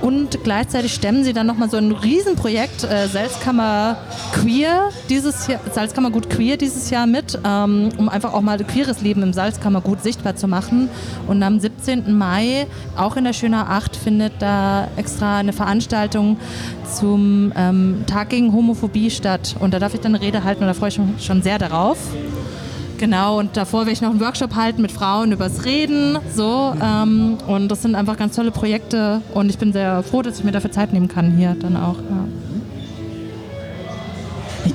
Und 0.00 0.42
gleichzeitig 0.44 0.94
stemmen 0.94 1.24
sie 1.24 1.34
dann 1.34 1.46
nochmal 1.46 1.68
so 1.68 1.76
ein 1.76 1.92
Riesenprojekt, 1.92 2.84
äh, 2.84 3.06
Salzkammer 3.06 3.98
Queer 4.32 4.88
dieses 5.10 5.46
Jahr, 5.46 5.60
Salzkammergut 5.72 6.30
Queer 6.30 6.56
dieses 6.56 6.88
Jahr 6.88 7.06
mit, 7.06 7.38
ähm, 7.44 7.90
um 7.98 8.08
einfach 8.08 8.32
auch 8.32 8.40
mal 8.40 8.56
queeres 8.58 9.02
Leben 9.02 9.22
im 9.22 9.32
Salzkammergut 9.32 10.02
sichtbar 10.02 10.36
zu 10.36 10.48
machen. 10.48 10.88
Und 11.26 11.42
am 11.42 11.60
17. 11.60 12.16
Mai, 12.16 12.66
auch 12.96 13.16
in 13.16 13.24
der 13.24 13.34
Schöner 13.34 13.68
8, 13.68 13.94
findet 13.94 14.32
da 14.38 14.88
extra 14.96 15.38
eine 15.38 15.52
Veranstaltung 15.52 16.38
zum 16.90 17.52
ähm, 17.54 18.04
Tag 18.06 18.30
gegen 18.30 18.52
Homophobie 18.54 19.10
statt. 19.10 19.56
Und 19.60 19.74
da 19.74 19.78
darf 19.78 19.92
ich 19.92 20.00
dann 20.00 20.14
eine 20.14 20.24
Rede 20.24 20.44
halten 20.44 20.62
und 20.62 20.68
da 20.68 20.74
freue 20.74 20.88
ich 20.88 20.98
mich 20.98 21.24
schon 21.24 21.42
sehr 21.42 21.58
darauf. 21.58 21.98
Genau, 23.00 23.38
und 23.38 23.56
davor 23.56 23.80
werde 23.80 23.92
ich 23.92 24.02
noch 24.02 24.10
einen 24.10 24.20
Workshop 24.20 24.54
halten 24.54 24.82
mit 24.82 24.92
Frauen 24.92 25.32
übers 25.32 25.64
Reden. 25.64 26.18
So, 26.36 26.74
ähm, 26.82 27.38
und 27.46 27.68
das 27.68 27.80
sind 27.80 27.94
einfach 27.94 28.18
ganz 28.18 28.36
tolle 28.36 28.50
Projekte 28.50 29.22
und 29.32 29.48
ich 29.48 29.56
bin 29.56 29.72
sehr 29.72 30.02
froh, 30.02 30.20
dass 30.20 30.38
ich 30.38 30.44
mir 30.44 30.52
dafür 30.52 30.70
Zeit 30.70 30.92
nehmen 30.92 31.08
kann 31.08 31.30
hier 31.30 31.56
dann 31.58 31.78
auch. 31.78 31.96
Ja 31.96 32.49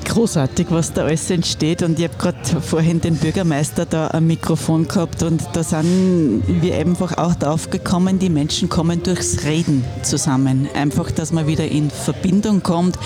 großartig, 0.06 0.68
was 0.70 0.92
da 0.92 1.04
alles 1.04 1.30
entsteht. 1.30 1.82
Und 1.82 1.98
ich 1.98 2.04
habe 2.04 2.16
gerade 2.16 2.60
vorhin 2.60 3.00
den 3.00 3.16
Bürgermeister 3.16 3.84
da 3.84 4.08
am 4.08 4.26
Mikrofon 4.26 4.88
gehabt 4.88 5.22
und 5.22 5.42
da 5.52 5.62
sind 5.62 6.42
wir 6.46 6.76
einfach 6.76 7.18
auch 7.18 7.34
darauf 7.34 7.70
gekommen, 7.70 8.18
die 8.18 8.30
Menschen 8.30 8.68
kommen 8.68 9.02
durchs 9.02 9.44
Reden 9.44 9.84
zusammen. 10.02 10.68
Einfach, 10.74 11.10
dass 11.10 11.32
man 11.32 11.46
wieder 11.46 11.66
in 11.66 11.90
Verbindung 11.90 12.62
kommt, 12.62 12.98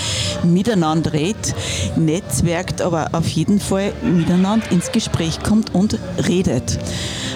miteinander 0.44 1.12
redet, 1.12 1.54
netzwerkt, 1.96 2.82
aber 2.82 3.08
auf 3.12 3.28
jeden 3.28 3.60
Fall 3.60 3.92
miteinander 4.02 4.70
ins 4.70 4.92
Gespräch 4.92 5.42
kommt 5.42 5.74
und 5.74 5.98
redet. 6.28 6.78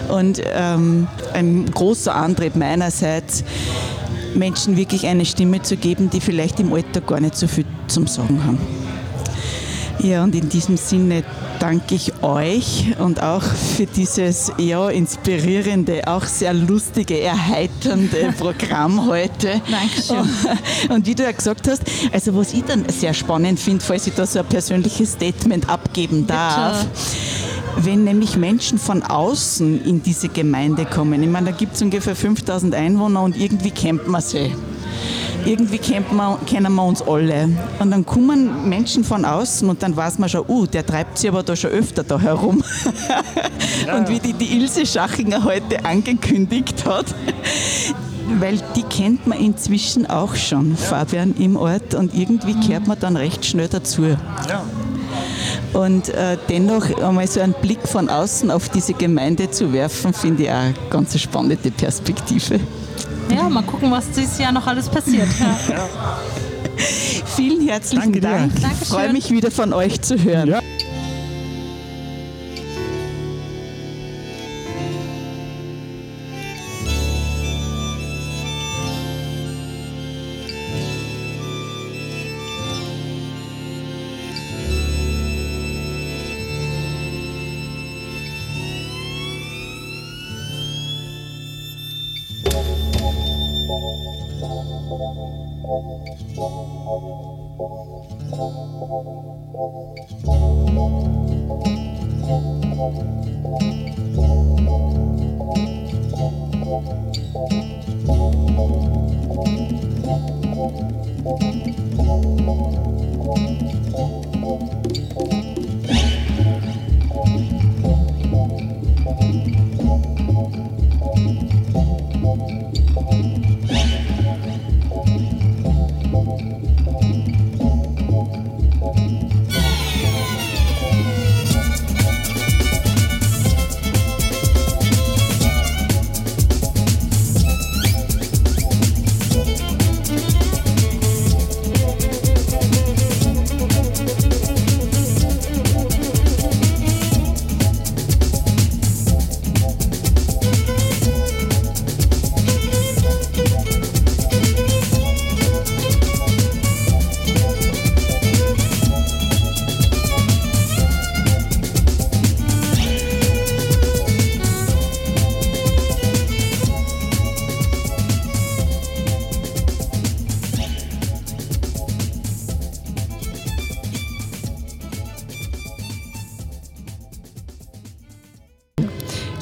Und 0.09 0.40
ähm, 0.44 1.09
ein 1.33 1.70
großer 1.70 2.14
Antrieb 2.14 2.57
meinerseits, 2.57 3.44
Menschen 4.35 4.77
wirklich 4.77 5.07
eine 5.07 5.24
Stimme 5.24 5.62
zu 5.62 5.77
geben, 5.77 6.11
die 6.11 6.20
vielleicht 6.20 6.61
im 6.61 6.72
Alter 6.72 7.00
gar 7.00 7.20
nicht 7.20 7.37
so 7.37 7.46
viel 7.46 7.64
zum 7.87 8.07
Sagen 8.07 8.42
haben. 8.44 8.84
Ja, 10.05 10.23
und 10.23 10.35
in 10.35 10.51
diesem 10.51 10.77
Sinne 10.77 11.25
danke 11.61 11.95
ich 11.95 12.12
euch 12.23 12.95
und 12.99 13.23
auch 13.23 13.43
für 13.43 13.87
dieses 13.87 14.53
ja, 14.59 14.90
inspirierende, 14.90 16.07
auch 16.07 16.25
sehr 16.25 16.53
lustige, 16.53 17.19
erheiternde 17.21 18.35
Programm 18.38 19.07
heute. 19.07 19.62
Dankeschön. 19.71 20.29
Und 20.90 21.07
wie 21.07 21.14
du 21.14 21.23
ja 21.23 21.33
gesagt 21.33 21.67
hast, 21.69 21.85
also 22.12 22.37
was 22.37 22.53
ich 22.53 22.64
dann 22.64 22.87
sehr 22.90 23.14
spannend 23.14 23.59
finde, 23.59 23.83
falls 23.83 24.07
ich 24.07 24.12
da 24.12 24.27
so 24.27 24.40
ein 24.40 24.47
persönliches 24.47 25.12
Statement 25.12 25.71
abgeben 25.71 26.27
darf. 26.27 26.85
Bitte 26.85 27.01
wenn 27.77 28.05
nämlich 28.05 28.37
Menschen 28.37 28.79
von 28.79 29.03
außen 29.03 29.85
in 29.85 30.03
diese 30.03 30.29
Gemeinde 30.29 30.85
kommen. 30.85 31.23
Ich 31.23 31.29
meine, 31.29 31.51
da 31.51 31.57
gibt 31.57 31.75
es 31.75 31.83
ungefähr 31.83 32.14
5000 32.14 32.73
Einwohner 32.73 33.23
und 33.23 33.37
irgendwie 33.37 33.73
kennt 33.73 34.07
man 34.07 34.23
sie 34.23 34.53
irgendwie 35.47 35.79
kennt 35.79 36.13
man, 36.13 36.45
kennen 36.47 36.75
wir 36.75 36.85
uns 36.85 37.03
alle. 37.03 37.51
Und 37.79 37.91
dann 37.91 38.05
kommen 38.05 38.69
Menschen 38.69 39.05
von 39.05 39.25
außen 39.25 39.69
und 39.69 39.83
dann 39.83 39.97
weiß 39.97 40.19
man 40.19 40.29
schon, 40.29 40.45
uh, 40.49 40.67
der 40.67 40.85
treibt 40.85 41.19
sich 41.19 41.29
aber 41.29 41.43
da 41.43 41.55
schon 41.55 41.71
öfter 41.71 42.03
da 42.03 42.19
herum. 42.19 42.63
Ja. 43.87 43.99
Und 43.99 44.09
wie 44.09 44.19
die, 44.19 44.33
die 44.33 44.57
Ilse 44.57 44.87
Schachinger 44.87 45.45
heute 45.45 45.85
angekündigt 45.85 46.87
hat, 46.87 47.07
weil 48.39 48.59
die 48.77 48.83
kennt 48.83 49.27
man 49.27 49.39
inzwischen 49.39 50.07
auch 50.07 50.35
schon, 50.37 50.71
ja. 50.71 50.77
Fabian, 50.77 51.35
im 51.39 51.57
Ort 51.57 51.95
und 51.95 52.15
irgendwie 52.15 52.55
kehrt 52.55 52.87
man 52.87 52.99
dann 52.99 53.17
recht 53.17 53.45
schnell 53.45 53.69
dazu. 53.69 54.05
Ja. 54.05 54.65
Und 55.73 56.09
äh, 56.11 56.39
dennoch 56.49 56.85
einmal 57.03 57.27
so 57.27 57.41
einen 57.41 57.55
Blick 57.61 57.87
von 57.87 58.09
außen 58.09 58.51
auf 58.51 58.69
diese 58.69 58.95
Gemeinde 58.95 59.51
zu 59.51 59.73
werfen, 59.73 60.15
finde 60.15 60.45
ich 60.45 60.51
auch 60.51 60.55
eine 60.55 60.75
ganz 60.89 61.19
spannende 61.19 61.71
Perspektive. 61.71 62.61
Ja, 63.31 63.49
mal 63.49 63.63
gucken, 63.63 63.91
was 63.91 64.11
dieses 64.11 64.39
Jahr 64.39 64.53
noch 64.53 64.67
alles 64.67 64.89
passiert. 64.89 65.29
Ja. 65.41 65.89
Vielen 67.37 67.67
herzlichen 67.67 68.21
Danke 68.21 68.21
Dank. 68.21 68.53
Ich 68.81 68.89
freue 68.89 69.13
mich 69.13 69.31
wieder 69.31 69.51
von 69.51 69.73
euch 69.73 70.01
zu 70.01 70.23
hören. 70.23 70.49
Ja. 70.49 70.61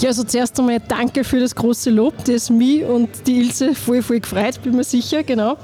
Ja, 0.02 0.08
also 0.08 0.24
zuerst 0.24 0.58
einmal 0.58 0.80
danke 0.80 1.22
für 1.22 1.38
das 1.38 1.54
große 1.54 1.88
Lob, 1.88 2.24
das 2.24 2.50
mich 2.50 2.84
und 2.84 3.08
die 3.24 3.38
Ilse 3.38 3.72
voll, 3.72 4.02
voll 4.02 4.18
gefreut, 4.18 4.60
bin 4.60 4.74
mir 4.74 4.82
sicher, 4.82 5.22
genau. 5.22 5.56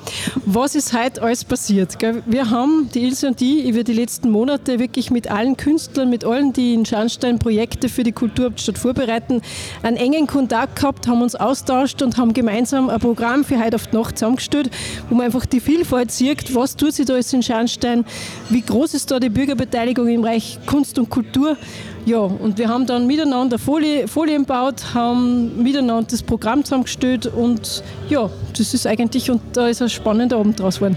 Was 0.46 0.76
ist 0.76 0.96
heute 0.96 1.20
alles 1.22 1.44
passiert? 1.44 1.96
Wir 2.24 2.48
haben, 2.48 2.88
die 2.94 3.02
Ilse 3.02 3.26
und 3.26 3.42
ich, 3.42 3.64
über 3.64 3.82
die 3.82 3.94
letzten 3.94 4.30
Monate 4.30 4.78
wirklich 4.78 5.10
mit 5.10 5.28
allen 5.28 5.56
Künstlern, 5.56 6.08
mit 6.08 6.24
allen, 6.24 6.52
die 6.52 6.72
in 6.72 6.86
Scharnstein 6.86 7.40
Projekte 7.40 7.88
für 7.88 8.04
die 8.04 8.12
Kulturhauptstadt 8.12 8.78
vorbereiten, 8.78 9.42
einen 9.82 9.96
engen 9.96 10.28
Kontakt 10.28 10.76
gehabt, 10.76 11.08
haben 11.08 11.20
uns 11.20 11.34
austauscht 11.34 12.00
und 12.00 12.16
haben 12.16 12.32
gemeinsam 12.32 12.90
ein 12.90 13.00
Programm 13.00 13.44
für 13.44 13.58
heute 13.58 13.74
auf 13.74 13.88
die 13.88 13.96
Nacht 13.96 14.18
zusammengestellt, 14.18 14.70
wo 15.08 15.16
man 15.16 15.26
einfach 15.26 15.46
die 15.46 15.58
Vielfalt 15.58 16.12
sieht, 16.12 16.54
was 16.54 16.76
tut 16.76 16.92
sich 16.92 17.06
da 17.06 17.14
alles 17.14 17.32
in 17.32 17.42
Scharnstein, 17.42 18.04
wie 18.50 18.60
groß 18.60 18.94
ist 18.94 19.10
da 19.10 19.18
die 19.18 19.30
Bürgerbeteiligung 19.30 20.06
im 20.06 20.22
Bereich 20.22 20.60
Kunst 20.64 20.96
und 21.00 21.10
Kultur 21.10 21.56
ja, 22.06 22.18
und 22.18 22.58
wir 22.58 22.68
haben 22.68 22.86
dann 22.86 23.06
miteinander 23.06 23.58
Folie, 23.58 24.08
Folien 24.08 24.42
gebaut, 24.42 24.94
haben 24.94 25.62
miteinander 25.62 26.08
das 26.10 26.22
Programm 26.22 26.64
zusammengestellt 26.64 27.26
und 27.26 27.82
ja, 28.08 28.30
das 28.56 28.74
ist 28.74 28.86
eigentlich, 28.86 29.30
und 29.30 29.40
da 29.52 29.68
ist 29.68 29.82
ein 29.82 29.88
spannender 29.88 30.38
Abend 30.38 30.58
draus 30.58 30.76
geworden. 30.76 30.96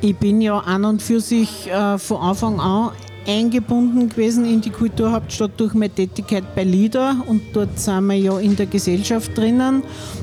Ich 0.00 0.16
bin 0.16 0.40
ja 0.40 0.58
an 0.58 0.84
und 0.84 1.02
für 1.02 1.20
sich 1.20 1.68
äh, 1.70 1.98
von 1.98 2.18
Anfang 2.18 2.60
an 2.60 2.90
eingebunden 3.26 4.08
gewesen 4.08 4.44
in 4.46 4.60
die 4.60 4.70
Kulturhauptstadt 4.70 5.52
durch 5.58 5.74
meine 5.74 5.90
Tätigkeit 5.90 6.54
bei 6.54 6.64
LIDA 6.64 7.16
und 7.26 7.42
dort 7.52 7.78
sind 7.78 8.06
wir 8.06 8.16
ja 8.16 8.38
in 8.38 8.56
der 8.56 8.66
Gesellschaft 8.66 9.36
drinnen. 9.36 9.82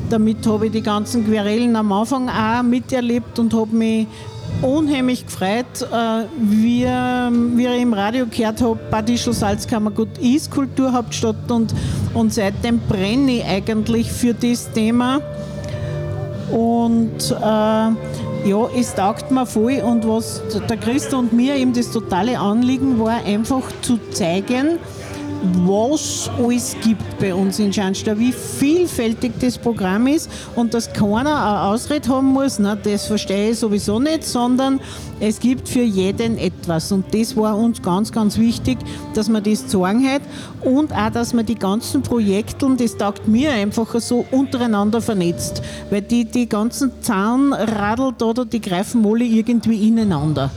Damit 0.10 0.46
habe 0.48 0.66
ich 0.66 0.72
die 0.72 0.82
ganzen 0.82 1.26
Querelen 1.26 1.76
am 1.76 1.92
Anfang 1.92 2.30
auch 2.30 2.64
miterlebt 2.64 3.38
und 3.38 3.54
habe 3.54 3.76
mich 3.76 4.08
unheimlich 4.62 5.26
gefreut, 5.26 5.66
äh, 5.82 6.26
wie, 6.38 6.86
wie 6.86 7.68
ich 7.68 7.82
im 7.82 7.94
Radio 7.94 8.26
gehört 8.26 8.62
habe, 8.62 8.80
Bad 8.90 9.10
Ischl 9.10 9.34
Salzkammergut 9.34 10.18
ist 10.20 10.52
Kulturhauptstadt 10.52 11.50
und, 11.50 11.74
und 12.14 12.34
seitdem 12.34 12.80
brenne 12.80 13.38
ich 13.38 13.46
eigentlich 13.46 14.12
für 14.12 14.34
das 14.34 14.72
Thema. 14.72 15.22
Und 16.52 17.32
äh, 17.32 18.50
ja, 18.50 18.70
es 18.78 18.94
taugt 18.94 19.32
mir 19.32 19.46
voll 19.46 19.82
und 19.84 20.08
was 20.08 20.42
der 20.70 20.78
Christa 20.78 21.18
und 21.18 21.34
mir 21.34 21.56
eben 21.56 21.74
das 21.74 21.92
totale 21.92 22.40
Anliegen 22.40 23.00
war, 23.00 23.24
einfach 23.26 23.64
zu 23.82 24.00
zeigen, 24.12 24.78
was 25.66 26.30
alles 26.38 26.76
gibt 26.82 27.20
bei 27.20 27.34
uns 27.34 27.60
in 27.60 27.72
Schanstau, 27.72 28.18
wie 28.18 28.32
vielfältig 28.32 29.34
das 29.40 29.58
Programm 29.58 30.08
ist 30.08 30.30
und 30.56 30.74
dass 30.74 30.92
keiner 30.92 31.20
eine 31.20 31.62
Ausrede 31.62 32.10
haben 32.10 32.28
muss, 32.28 32.60
na, 32.60 32.76
das 32.76 33.08
verstehe 33.08 33.52
ich 33.52 33.60
sowieso 33.60 34.00
nicht, 34.00 34.24
sondern 34.24 34.80
es 35.20 35.40
gibt 35.40 35.70
für 35.70 35.84
jeden 35.84 36.38
etwas 36.38 36.92
und 36.92 37.14
das 37.14 37.36
war 37.36 37.58
uns 37.58 37.82
ganz, 37.82 38.12
ganz 38.12 38.38
wichtig, 38.38 38.78
dass 39.14 39.30
man 39.30 39.44
das 39.44 39.70
sagen 39.70 40.08
hat 40.08 40.22
und 40.62 40.94
auch, 40.94 41.10
dass 41.10 41.34
man 41.34 41.46
die 41.46 41.56
ganzen 41.56 42.02
Projekte, 42.02 42.68
das 42.78 42.98
taugt 42.98 43.28
mir 43.28 43.52
einfach 43.52 44.00
so 44.00 44.26
untereinander 44.32 45.02
vernetzt, 45.02 45.62
weil 45.90 46.02
die, 46.02 46.26
die 46.26 46.50
ganzen 46.50 46.92
Zahnradl 47.02 48.14
da, 48.18 48.34
die 48.44 48.62
greifen 48.62 49.06
alle 49.06 49.24
irgendwie 49.24 49.88
ineinander. 49.88 50.52